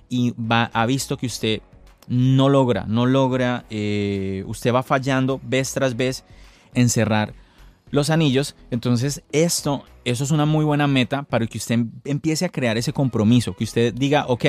y 0.08 0.32
va, 0.32 0.70
ha 0.72 0.86
visto 0.86 1.16
que 1.16 1.26
usted 1.26 1.62
no 2.06 2.48
logra, 2.48 2.84
no 2.86 3.06
logra, 3.06 3.64
eh, 3.70 4.44
usted 4.46 4.72
va 4.72 4.82
fallando 4.82 5.40
vez 5.42 5.72
tras 5.72 5.96
vez 5.96 6.24
en 6.74 6.90
cerrar 6.90 7.34
los 7.94 8.10
anillos. 8.10 8.56
Entonces, 8.72 9.22
esto, 9.30 9.84
eso 10.04 10.24
es 10.24 10.30
una 10.32 10.46
muy 10.46 10.64
buena 10.64 10.88
meta 10.88 11.22
para 11.22 11.46
que 11.46 11.58
usted 11.58 11.78
empiece 12.04 12.44
a 12.44 12.48
crear 12.48 12.76
ese 12.76 12.92
compromiso, 12.92 13.54
que 13.54 13.62
usted 13.62 13.94
diga, 13.94 14.26
ok, 14.26 14.44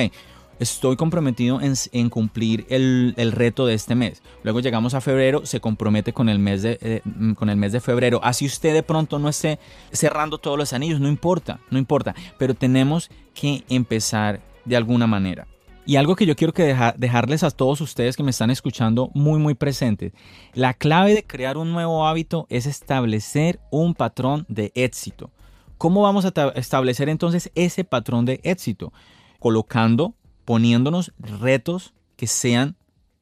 estoy 0.58 0.96
comprometido 0.96 1.60
en, 1.60 2.10
cumplir 2.10 2.66
el, 2.68 3.14
reto 3.32 3.64
de 3.64 3.74
este 3.74 3.94
mes. 3.94 4.20
Luego 4.42 4.58
llegamos 4.58 4.94
a 4.94 5.00
febrero, 5.00 5.46
se 5.46 5.60
compromete 5.60 6.12
con 6.12 6.28
el, 6.28 6.40
mes 6.40 6.62
de, 6.62 6.78
eh, 6.82 7.02
con 7.36 7.48
el 7.48 7.56
mes 7.56 7.70
de 7.70 7.80
febrero. 7.80 8.20
Así 8.24 8.46
usted 8.46 8.74
de 8.74 8.82
pronto 8.82 9.20
no 9.20 9.28
esté 9.28 9.60
cerrando 9.92 10.38
todos 10.38 10.58
los 10.58 10.72
anillos, 10.72 10.98
no 10.98 11.08
importa, 11.08 11.60
no 11.70 11.78
importa, 11.78 12.16
pero 12.38 12.54
tenemos 12.54 13.10
que 13.32 13.62
empezar 13.68 14.40
de 14.64 14.76
alguna 14.76 15.06
manera. 15.06 15.46
Y 15.88 15.94
algo 15.94 16.16
que 16.16 16.26
yo 16.26 16.34
quiero 16.34 16.52
que 16.52 16.76
dejarles 16.96 17.44
a 17.44 17.52
todos 17.52 17.80
ustedes 17.80 18.16
que 18.16 18.24
me 18.24 18.32
están 18.32 18.50
escuchando 18.50 19.12
muy 19.14 19.38
muy 19.38 19.54
presente. 19.54 20.12
La 20.52 20.74
clave 20.74 21.14
de 21.14 21.24
crear 21.24 21.56
un 21.56 21.72
nuevo 21.72 22.08
hábito 22.08 22.48
es 22.50 22.66
establecer 22.66 23.60
un 23.70 23.94
patrón 23.94 24.46
de 24.48 24.72
éxito. 24.74 25.30
¿Cómo 25.78 26.02
vamos 26.02 26.24
a 26.24 26.32
establecer 26.56 27.08
entonces 27.08 27.52
ese 27.54 27.84
patrón 27.84 28.24
de 28.24 28.40
éxito? 28.42 28.92
Colocando, 29.38 30.16
poniéndonos 30.44 31.12
retos 31.18 31.94
que 32.16 32.26
sean 32.26 32.74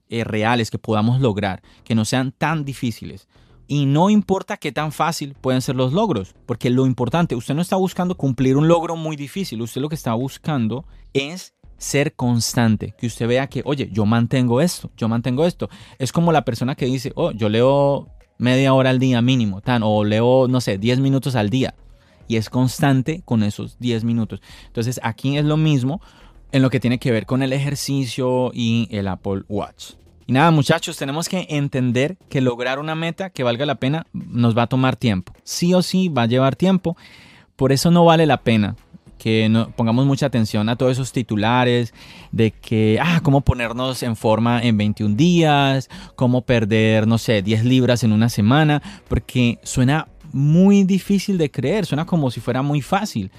eh, 0.09 0.25
reales, 0.25 0.71
que 0.71 0.79
podamos 0.79 1.21
lograr, 1.21 1.63
que 1.85 1.95
no 1.95 2.07
sean 2.07 2.33
tan 2.33 2.65
difíciles. 2.65 3.29
Y 3.67 3.85
no 3.85 4.09
importa 4.09 4.57
qué 4.57 4.73
tan 4.73 4.91
fácil 4.91 5.35
pueden 5.39 5.61
ser 5.61 5.77
los 5.77 5.93
logros, 5.93 6.35
porque 6.47 6.71
lo 6.71 6.87
importante, 6.87 7.35
usted 7.35 7.55
no 7.55 7.63
está 7.63 7.77
buscando 7.77 8.17
cumplir 8.17 8.57
un 8.57 8.69
logro 8.69 8.97
muy 8.97 9.17
difícil, 9.17 9.61
usted 9.61 9.83
lo 9.83 9.89
que 9.91 9.95
está 9.95 10.15
buscando 10.15 10.87
es 11.13 11.55
ser 11.79 12.15
constante, 12.15 12.95
que 12.99 13.07
usted 13.07 13.27
vea 13.27 13.47
que, 13.47 13.63
oye, 13.65 13.89
yo 13.93 14.07
mantengo 14.07 14.61
esto, 14.61 14.91
yo 14.97 15.09
mantengo 15.09 15.45
esto. 15.47 15.69
Es 15.99 16.13
como 16.13 16.33
la 16.33 16.45
persona 16.45 16.75
que 16.75 16.87
dice, 16.87 17.13
oh, 17.15 17.33
yo 17.33 17.49
leo 17.49 18.09
media 18.39 18.75
hora 18.75 18.91
al 18.91 18.99
día 18.99 19.21
mínimo, 19.23 19.61
tan, 19.61 19.83
o 19.85 20.05
leo, 20.05 20.49
no 20.49 20.61
sé, 20.61 20.79
10 20.79 21.01
minutos 21.01 21.37
al 21.37 21.51
día. 21.51 21.75
Y 22.27 22.37
es 22.37 22.49
constante 22.49 23.23
con 23.25 23.43
esos 23.43 23.79
10 23.79 24.05
minutos. 24.05 24.41
Entonces 24.67 24.99
aquí 25.03 25.37
es 25.37 25.45
lo 25.45 25.57
mismo 25.57 26.01
en 26.53 26.63
lo 26.63 26.71
que 26.71 26.81
tiene 26.81 26.99
que 26.99 27.11
ver 27.11 27.27
con 27.27 27.43
el 27.43 27.53
ejercicio 27.53 28.51
y 28.55 28.89
el 28.91 29.09
Apple 29.09 29.43
Watch. 29.49 29.93
Y 30.27 30.33
nada, 30.33 30.51
muchachos, 30.51 30.97
tenemos 30.97 31.29
que 31.29 31.47
entender 31.51 32.17
que 32.31 32.41
lograr 32.41 32.79
una 32.79 32.95
meta 32.95 33.29
que 33.29 33.43
valga 33.43 33.67
la 33.67 33.75
pena 33.75 34.07
nos 34.13 34.57
va 34.57 34.63
a 34.63 34.67
tomar 34.69 34.97
tiempo. 34.97 35.35
Sí 35.43 35.75
o 35.75 35.83
sí 35.83 36.09
va 36.09 36.23
a 36.23 36.27
llevar 36.27 36.57
tiempo. 36.57 36.97
Por 37.57 37.73
eso 37.73 37.91
no 37.91 38.07
vale 38.07 38.25
la 38.25 38.39
pena 38.39 38.77
que 39.25 39.49
no, 39.49 39.71
pongamos 39.71 40.05
mucha 40.05 40.27
atención 40.27 40.69
a 40.69 40.77
todos 40.77 40.93
esos 40.93 41.11
titulares 41.11 41.95
de 42.31 42.51
que, 42.51 42.99
ah, 43.01 43.21
cómo 43.23 43.41
ponernos 43.41 44.03
en 44.03 44.17
forma 44.17 44.61
en 44.61 44.77
21 44.77 45.17
días, 45.17 45.89
cómo 46.15 46.43
perder, 46.43 47.07
no 47.07 47.17
sé, 47.17 47.41
10 47.41 47.65
libras 47.65 48.05
en 48.05 48.13
una 48.13 48.29
semana, 48.29 48.83
porque 49.09 49.59
suena 49.63 50.09
muy 50.31 50.85
difícil 50.85 51.39
de 51.39 51.51
creer, 51.51 51.87
suena 51.87 52.05
como 52.05 52.31
si 52.31 52.41
fuera 52.41 52.61
muy 52.61 52.83
fácil. 52.83 53.31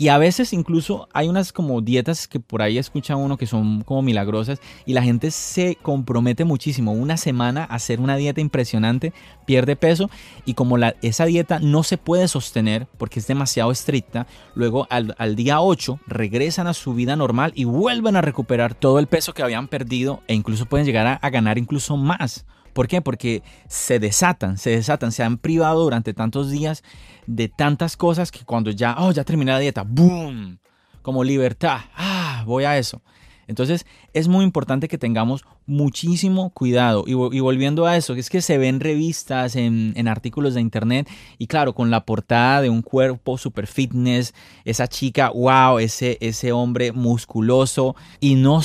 Y 0.00 0.08
a 0.08 0.16
veces 0.16 0.54
incluso 0.54 1.10
hay 1.12 1.28
unas 1.28 1.52
como 1.52 1.82
dietas 1.82 2.26
que 2.26 2.40
por 2.40 2.62
ahí 2.62 2.78
escucha 2.78 3.16
uno 3.16 3.36
que 3.36 3.44
son 3.44 3.82
como 3.82 4.00
milagrosas 4.00 4.58
y 4.86 4.94
la 4.94 5.02
gente 5.02 5.30
se 5.30 5.76
compromete 5.76 6.46
muchísimo. 6.46 6.92
Una 6.92 7.18
semana 7.18 7.64
a 7.64 7.74
hacer 7.74 8.00
una 8.00 8.16
dieta 8.16 8.40
impresionante, 8.40 9.12
pierde 9.44 9.76
peso 9.76 10.08
y 10.46 10.54
como 10.54 10.78
esa 11.02 11.26
dieta 11.26 11.58
no 11.58 11.82
se 11.82 11.98
puede 11.98 12.28
sostener 12.28 12.86
porque 12.96 13.18
es 13.18 13.26
demasiado 13.26 13.72
estricta, 13.72 14.26
luego 14.54 14.86
al, 14.88 15.14
al 15.18 15.36
día 15.36 15.60
8 15.60 16.00
regresan 16.06 16.66
a 16.66 16.72
su 16.72 16.94
vida 16.94 17.14
normal 17.14 17.52
y 17.54 17.64
vuelven 17.64 18.16
a 18.16 18.22
recuperar 18.22 18.72
todo 18.74 19.00
el 19.00 19.06
peso 19.06 19.34
que 19.34 19.42
habían 19.42 19.68
perdido 19.68 20.22
e 20.28 20.34
incluso 20.34 20.64
pueden 20.64 20.86
llegar 20.86 21.18
a 21.20 21.28
ganar 21.28 21.58
incluso 21.58 21.98
más. 21.98 22.46
¿Por 22.72 22.88
qué? 22.88 23.02
Porque 23.02 23.42
se 23.68 23.98
desatan, 23.98 24.58
se 24.58 24.70
desatan, 24.70 25.12
se 25.12 25.22
han 25.22 25.38
privado 25.38 25.82
durante 25.82 26.14
tantos 26.14 26.50
días 26.50 26.82
de 27.26 27.48
tantas 27.48 27.96
cosas 27.96 28.30
que 28.30 28.44
cuando 28.44 28.70
ya, 28.70 28.96
oh, 28.98 29.12
ya 29.12 29.24
terminé 29.24 29.52
la 29.52 29.58
dieta, 29.58 29.84
¡boom! 29.86 30.58
Como 31.02 31.24
libertad, 31.24 31.80
ah, 31.96 32.42
voy 32.46 32.64
a 32.64 32.76
eso. 32.76 33.02
Entonces 33.50 33.84
es 34.12 34.28
muy 34.28 34.44
importante 34.44 34.86
que 34.86 34.96
tengamos 34.96 35.44
muchísimo 35.66 36.50
cuidado. 36.50 37.02
Y, 37.04 37.14
volviendo 37.14 37.84
a 37.84 37.96
eso, 37.96 38.14
es 38.14 38.30
que 38.30 38.42
se 38.42 38.58
ven 38.58 38.78
revistas, 38.78 39.56
en, 39.56 40.06
artículos 40.06 40.54
de 40.54 40.60
internet, 40.60 41.08
y 41.36 41.48
claro, 41.48 41.74
con 41.74 41.90
la 41.90 42.06
portada 42.06 42.62
de 42.62 42.70
un 42.70 42.80
cuerpo 42.80 43.38
super 43.38 43.66
fitness, 43.66 44.34
esa 44.64 44.86
chica, 44.86 45.30
wow, 45.30 45.80
ese, 45.80 46.16
ese 46.20 46.52
hombre 46.52 46.92
musculoso, 46.92 47.96
y 48.20 48.36
no, 48.36 48.60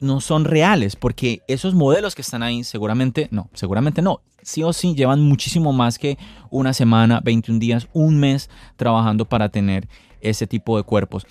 no 0.00 0.20
son 0.20 0.44
reales, 0.44 0.96
porque 0.96 1.42
esos 1.46 1.74
modelos 1.74 2.16
que 2.16 2.22
están 2.22 2.42
ahí, 2.42 2.64
seguramente, 2.64 3.28
no, 3.30 3.48
seguramente 3.54 4.02
no. 4.02 4.20
Sí 4.42 4.64
o 4.64 4.72
sí 4.72 4.94
llevan 4.96 5.22
muchísimo 5.22 5.72
más 5.72 5.96
que 5.96 6.18
una 6.50 6.74
semana, 6.74 7.20
21 7.24 7.60
días, 7.60 7.88
un 7.92 8.18
mes 8.18 8.50
trabajando 8.76 9.26
para 9.26 9.48
tener 9.48 9.88
ese 10.20 10.48
tipo 10.48 10.76
de 10.76 10.82
cuerpos. 10.82 11.24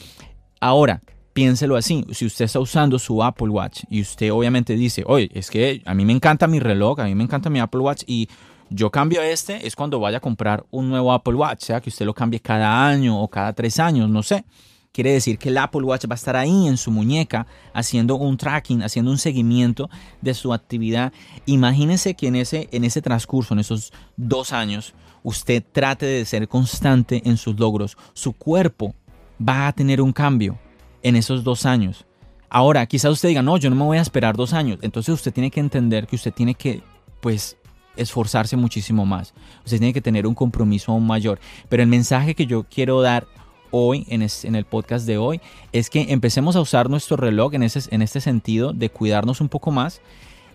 Ahora, 0.61 1.01
piénselo 1.33 1.75
así, 1.75 2.05
si 2.11 2.25
usted 2.25 2.45
está 2.45 2.59
usando 2.59 2.99
su 2.99 3.23
Apple 3.23 3.49
Watch 3.49 3.83
y 3.89 4.01
usted 4.01 4.31
obviamente 4.31 4.75
dice, 4.75 5.03
oye, 5.05 5.29
es 5.33 5.49
que 5.49 5.81
a 5.85 5.93
mí 5.93 6.05
me 6.05 6.13
encanta 6.13 6.47
mi 6.47 6.59
reloj, 6.59 6.99
a 6.99 7.05
mí 7.05 7.15
me 7.15 7.23
encanta 7.23 7.49
mi 7.49 7.59
Apple 7.59 7.81
Watch 7.81 8.03
y 8.05 8.29
yo 8.69 8.91
cambio 8.91 9.21
este, 9.21 9.65
es 9.67 9.75
cuando 9.75 9.99
vaya 9.99 10.17
a 10.17 10.21
comprar 10.21 10.65
un 10.71 10.89
nuevo 10.89 11.11
Apple 11.11 11.35
Watch, 11.35 11.63
sea 11.63 11.81
que 11.81 11.89
usted 11.89 12.05
lo 12.05 12.13
cambie 12.13 12.39
cada 12.39 12.87
año 12.87 13.21
o 13.21 13.27
cada 13.27 13.53
tres 13.53 13.79
años, 13.79 14.09
no 14.09 14.23
sé. 14.23 14.45
Quiere 14.91 15.11
decir 15.11 15.39
que 15.39 15.49
el 15.49 15.57
Apple 15.57 15.81
Watch 15.81 16.05
va 16.05 16.13
a 16.13 16.15
estar 16.15 16.35
ahí 16.35 16.67
en 16.67 16.77
su 16.77 16.91
muñeca 16.91 17.47
haciendo 17.73 18.15
un 18.15 18.37
tracking, 18.37 18.83
haciendo 18.83 19.09
un 19.09 19.17
seguimiento 19.17 19.89
de 20.21 20.35
su 20.35 20.53
actividad. 20.53 21.11
Imagínese 21.47 22.13
que 22.13 22.27
en 22.27 22.35
ese, 22.35 22.69
en 22.71 22.83
ese 22.83 23.01
transcurso, 23.01 23.55
en 23.55 23.59
esos 23.59 23.91
dos 24.17 24.53
años, 24.53 24.93
usted 25.23 25.63
trate 25.71 26.05
de 26.05 26.25
ser 26.25 26.47
constante 26.47 27.23
en 27.25 27.37
sus 27.37 27.59
logros. 27.59 27.97
Su 28.13 28.33
cuerpo 28.33 28.93
va 29.41 29.67
a 29.67 29.73
tener 29.73 29.99
un 29.99 30.13
cambio 30.13 30.59
en 31.03 31.15
esos 31.15 31.43
dos 31.43 31.65
años. 31.65 32.05
Ahora, 32.49 32.85
quizás 32.85 33.11
usted 33.11 33.29
diga, 33.29 33.41
no, 33.41 33.57
yo 33.57 33.69
no 33.69 33.75
me 33.75 33.83
voy 33.83 33.97
a 33.97 34.01
esperar 34.01 34.35
dos 34.35 34.53
años. 34.53 34.79
Entonces 34.81 35.13
usted 35.13 35.33
tiene 35.33 35.51
que 35.51 35.59
entender 35.59 36.07
que 36.07 36.15
usted 36.15 36.33
tiene 36.33 36.55
que, 36.55 36.81
pues, 37.19 37.57
esforzarse 37.95 38.57
muchísimo 38.57 39.05
más. 39.05 39.33
Usted 39.65 39.79
tiene 39.79 39.93
que 39.93 40.01
tener 40.01 40.25
un 40.25 40.35
compromiso 40.35 40.91
aún 40.91 41.05
mayor. 41.05 41.39
Pero 41.69 41.83
el 41.83 41.89
mensaje 41.89 42.35
que 42.35 42.45
yo 42.45 42.63
quiero 42.63 43.01
dar 43.01 43.27
hoy, 43.71 44.05
en, 44.07 44.21
el 44.55 44.65
podcast 44.65 45.05
de 45.07 45.17
hoy, 45.17 45.41
es 45.71 45.89
que 45.89 46.11
empecemos 46.13 46.55
a 46.55 46.61
usar 46.61 46.89
nuestro 46.89 47.17
reloj 47.17 47.55
en, 47.55 47.63
ese, 47.63 47.93
en 47.93 48.01
este 48.03 48.21
sentido 48.21 48.71
de 48.71 48.89
cuidarnos 48.89 49.41
un 49.41 49.49
poco 49.49 49.71
más 49.71 50.01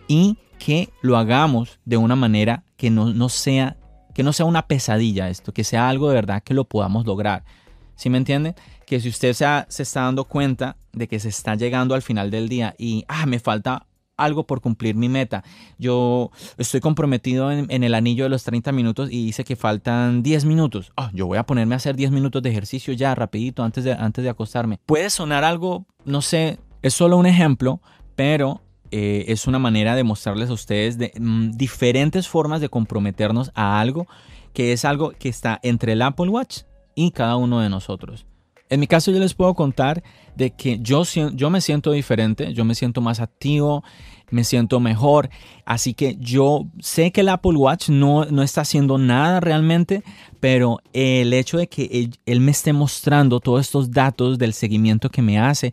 y 0.06 0.38
que 0.58 0.90
lo 1.02 1.16
hagamos 1.16 1.80
de 1.84 1.96
una 1.96 2.16
manera 2.16 2.64
que 2.76 2.90
no, 2.90 3.12
no 3.12 3.28
sea 3.28 3.76
que 4.14 4.24
no 4.24 4.32
sea 4.32 4.46
una 4.46 4.66
pesadilla 4.66 5.28
esto, 5.28 5.52
que 5.52 5.62
sea 5.62 5.88
algo 5.88 6.08
de 6.08 6.16
verdad 6.16 6.42
que 6.42 6.52
lo 6.52 6.64
podamos 6.64 7.06
lograr. 7.06 7.44
¿Sí 7.94 8.10
me 8.10 8.18
entiende? 8.18 8.56
Que 8.88 9.00
si 9.00 9.08
usted 9.08 9.34
se, 9.34 9.46
se 9.68 9.82
está 9.82 10.02
dando 10.02 10.24
cuenta 10.24 10.76
de 10.92 11.08
que 11.08 11.20
se 11.20 11.28
está 11.28 11.54
llegando 11.54 11.94
al 11.94 12.02
final 12.02 12.30
del 12.30 12.48
día 12.48 12.74
y, 12.78 13.04
ah, 13.08 13.26
me 13.26 13.38
falta 13.38 13.86
algo 14.16 14.46
por 14.46 14.60
cumplir 14.60 14.94
mi 14.94 15.08
meta. 15.08 15.44
Yo 15.78 16.30
estoy 16.58 16.80
comprometido 16.80 17.50
en, 17.52 17.84
el 17.84 17.94
anillo 17.94 18.24
de 18.24 18.30
los 18.30 18.44
30 18.44 18.72
minutos 18.72 19.08
y 19.10 19.26
dice 19.26 19.44
que 19.44 19.56
faltan 19.56 20.22
10 20.22 20.44
minutos. 20.44 20.92
Ah, 20.96 21.10
yo 21.14 21.26
voy 21.26 21.38
a 21.38 21.44
ponerme 21.44 21.74
a 21.74 21.76
hacer 21.76 21.96
10 21.96 22.10
minutos 22.10 22.42
de 22.42 22.50
ejercicio 22.50 22.92
ya 22.92 23.14
rapidito 23.14 23.62
antes 23.62 23.84
de, 23.84 23.92
antes 23.92 24.24
de 24.24 24.30
acostarme. 24.30 24.80
Puede 24.84 25.08
sonar 25.08 25.44
algo, 25.44 25.86
no 26.04 26.20
sé, 26.20 26.58
es 26.82 26.94
solo 26.94 27.16
un 27.16 27.26
ejemplo, 27.26 27.80
pero 28.16 28.60
eh, 28.90 29.26
es 29.28 29.46
una 29.46 29.58
manera 29.58 29.94
de 29.94 30.04
mostrarles 30.04 30.50
a 30.50 30.54
ustedes 30.54 30.98
de, 30.98 31.12
mm, 31.18 31.52
diferentes 31.52 32.26
formas 32.26 32.60
de 32.60 32.68
comprometernos 32.68 33.50
a 33.54 33.80
algo 33.80 34.06
que 34.52 34.72
es 34.72 34.84
algo 34.84 35.12
que 35.12 35.28
está 35.28 35.60
entre 35.62 35.92
el 35.92 36.02
Apple 36.02 36.28
Watch 36.28 36.62
y 36.94 37.12
cada 37.12 37.36
uno 37.36 37.60
de 37.60 37.68
nosotros. 37.68 38.26
En 38.70 38.80
mi 38.80 38.86
caso 38.86 39.10
yo 39.10 39.18
les 39.18 39.34
puedo 39.34 39.54
contar 39.54 40.02
de 40.36 40.50
que 40.50 40.78
yo, 40.80 41.02
yo 41.34 41.50
me 41.50 41.60
siento 41.60 41.92
diferente, 41.92 42.52
yo 42.52 42.64
me 42.64 42.74
siento 42.74 43.00
más 43.00 43.20
activo, 43.20 43.82
me 44.30 44.44
siento 44.44 44.80
mejor. 44.80 45.30
Así 45.64 45.94
que 45.94 46.16
yo 46.20 46.66
sé 46.80 47.10
que 47.10 47.22
el 47.22 47.28
Apple 47.28 47.56
Watch 47.56 47.88
no, 47.88 48.24
no 48.26 48.42
está 48.42 48.62
haciendo 48.62 48.98
nada 48.98 49.40
realmente, 49.40 50.02
pero 50.40 50.80
el 50.92 51.32
hecho 51.32 51.58
de 51.58 51.68
que 51.68 52.10
él, 52.26 52.40
me 52.40 52.50
esté 52.50 52.72
mostrando 52.72 53.40
todos 53.40 53.62
estos 53.62 53.90
datos 53.90 54.38
del 54.38 54.52
seguimiento 54.52 55.10
que 55.10 55.22
me 55.22 55.38
hace, 55.38 55.72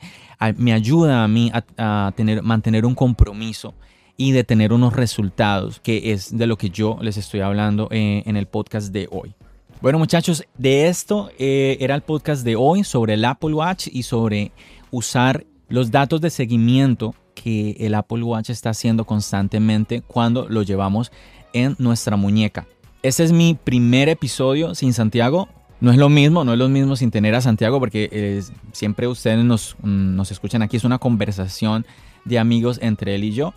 me 0.58 0.74
ayuda 0.74 1.24
a 1.24 1.28
mí 1.28 1.52
a, 1.54 2.12
tener, 2.16 2.42
mantener 2.42 2.86
un 2.86 2.96
compromiso 2.96 3.74
y 4.18 4.32
de 4.32 4.44
tener 4.44 4.72
unos 4.72 4.94
resultados, 4.94 5.80
que 5.80 6.14
es 6.14 6.36
de 6.36 6.48
lo 6.48 6.58
que 6.58 6.70
yo 6.70 6.98
les 7.02 7.18
estoy 7.18 7.42
hablando 7.42 7.90
eh, 7.92 8.24
en 8.26 8.38
el 8.38 8.48
podcast 8.48 8.94
de 8.94 9.08
hoy. 9.12 9.36
Bueno 9.82 10.00
muchachos, 10.00 10.44
de 10.58 10.88
esto 10.88 11.30
eh, 11.38 11.78
era 11.82 11.96
el 11.96 12.02
podcast 12.02 12.44
de 12.44 12.56
hoy 12.56 12.84
sobre 12.84 13.16
el 13.16 13.26
Apple 13.26 13.54
Watch 13.54 13.88
y 13.92 14.04
sobre 14.04 14.52
usar 14.90 15.46
los 15.68 15.92
datos 15.92 16.22
de 16.22 16.30
seguimiento 16.30 17.14
que 17.34 17.76
el 17.80 17.94
Apple 17.94 18.24
Watch 18.24 18.50
está 18.50 18.70
haciendo 18.70 19.06
constantemente 19.06 20.02
cuando 20.02 20.48
lo 20.48 20.64
llevamos 20.64 21.12
en 21.54 21.76
nuestra 21.78 22.16
muñeca. 22.16 22.66
Este 23.04 23.24
es 23.24 23.34
mi 23.34 23.54
primer 23.54 24.08
episodio 24.10 24.74
sin 24.76 24.94
Santiago. 24.94 25.50
No 25.82 25.92
es 25.92 25.98
lo 25.98 26.08
mismo, 26.08 26.46
no 26.46 26.54
es 26.54 26.60
lo 26.60 26.70
mismo 26.70 26.96
sin 26.96 27.12
tener 27.12 27.36
a 27.36 27.42
Santiago 27.42 27.80
porque 27.80 28.10
eh, 28.12 28.42
siempre 28.72 29.08
ustedes 29.08 29.44
nos, 29.44 29.76
nos 29.84 30.32
escuchan 30.32 30.62
aquí. 30.62 30.78
Es 30.78 30.86
una 30.86 31.00
conversación 31.00 31.86
de 32.24 32.40
amigos 32.40 32.80
entre 32.82 33.16
él 33.16 33.26
y 33.26 33.32
yo. 33.32 33.54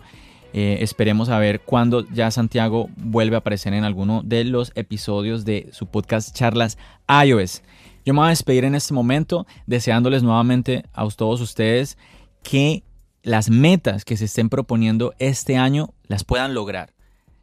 Eh, 0.53 0.77
esperemos 0.81 1.29
a 1.29 1.37
ver 1.37 1.61
cuándo 1.61 2.07
ya 2.09 2.31
Santiago 2.31 2.89
vuelve 2.97 3.35
a 3.35 3.39
aparecer 3.39 3.73
en 3.73 3.83
alguno 3.83 4.21
de 4.23 4.43
los 4.45 4.71
episodios 4.75 5.45
de 5.45 5.69
su 5.71 5.85
podcast 5.85 6.35
Charlas 6.35 6.77
iOS. 7.07 7.61
Yo 8.05 8.13
me 8.13 8.21
voy 8.21 8.27
a 8.27 8.29
despedir 8.29 8.63
en 8.63 8.75
este 8.75 8.93
momento 8.93 9.45
deseándoles 9.67 10.23
nuevamente 10.23 10.83
a 10.93 11.07
todos 11.09 11.41
ustedes 11.41 11.97
que 12.41 12.83
las 13.21 13.49
metas 13.49 14.05
que 14.05 14.17
se 14.17 14.25
estén 14.25 14.49
proponiendo 14.49 15.13
este 15.19 15.57
año 15.57 15.93
las 16.07 16.23
puedan 16.23 16.53
lograr. 16.53 16.93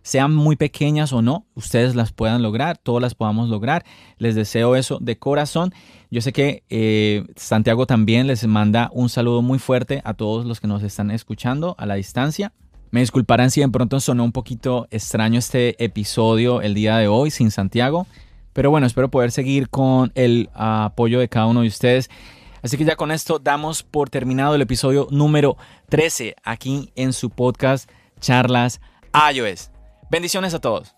Sean 0.02 0.32
muy 0.34 0.54
pequeñas 0.54 1.12
o 1.12 1.20
no, 1.20 1.46
ustedes 1.54 1.96
las 1.96 2.12
puedan 2.12 2.40
lograr, 2.40 2.78
todas 2.78 3.02
las 3.02 3.14
podamos 3.14 3.48
lograr. 3.48 3.84
Les 4.18 4.36
deseo 4.36 4.76
eso 4.76 4.98
de 5.00 5.18
corazón. 5.18 5.74
Yo 6.12 6.20
sé 6.20 6.32
que 6.32 6.62
eh, 6.68 7.24
Santiago 7.34 7.86
también 7.86 8.28
les 8.28 8.46
manda 8.46 8.88
un 8.92 9.08
saludo 9.08 9.42
muy 9.42 9.58
fuerte 9.58 10.02
a 10.04 10.14
todos 10.14 10.46
los 10.46 10.60
que 10.60 10.68
nos 10.68 10.84
están 10.84 11.10
escuchando 11.10 11.74
a 11.78 11.86
la 11.86 11.96
distancia. 11.96 12.52
Me 12.90 13.01
disculparán 13.01 13.51
si 13.51 13.61
de 13.61 13.68
pronto 13.68 14.01
sonó 14.01 14.25
un 14.25 14.33
poquito 14.33 14.87
extraño 14.90 15.38
este 15.38 15.83
episodio 15.85 16.61
el 16.62 16.75
día 16.75 16.96
de 16.99 17.09
hoy 17.09 17.31
sin 17.31 17.51
Santiago, 17.51 18.07
pero 18.53 18.70
bueno, 18.70 18.87
espero 18.87 19.11
poder 19.11 19.33
seguir 19.33 19.68
con 19.68 20.12
el 20.14 20.49
apoyo 20.55 21.18
de 21.18 21.29
cada 21.29 21.46
uno 21.46 21.62
de 21.62 21.68
ustedes. 21.68 22.11
Así 22.62 22.77
que 22.77 22.85
ya 22.85 22.96
con 22.96 23.12
esto 23.12 23.38
damos 23.38 23.83
por 23.83 24.11
terminado 24.11 24.55
el 24.55 24.62
episodio 24.62 25.09
número 25.11 25.57
13 25.88 26.37
aquí 26.42 26.90
en 26.96 27.12
su 27.12 27.31
podcast 27.31 27.90
Charlas 28.20 28.81
iOS. 29.33 29.70
Bendiciones 30.11 30.55
a 30.55 30.61
todos. 30.61 30.94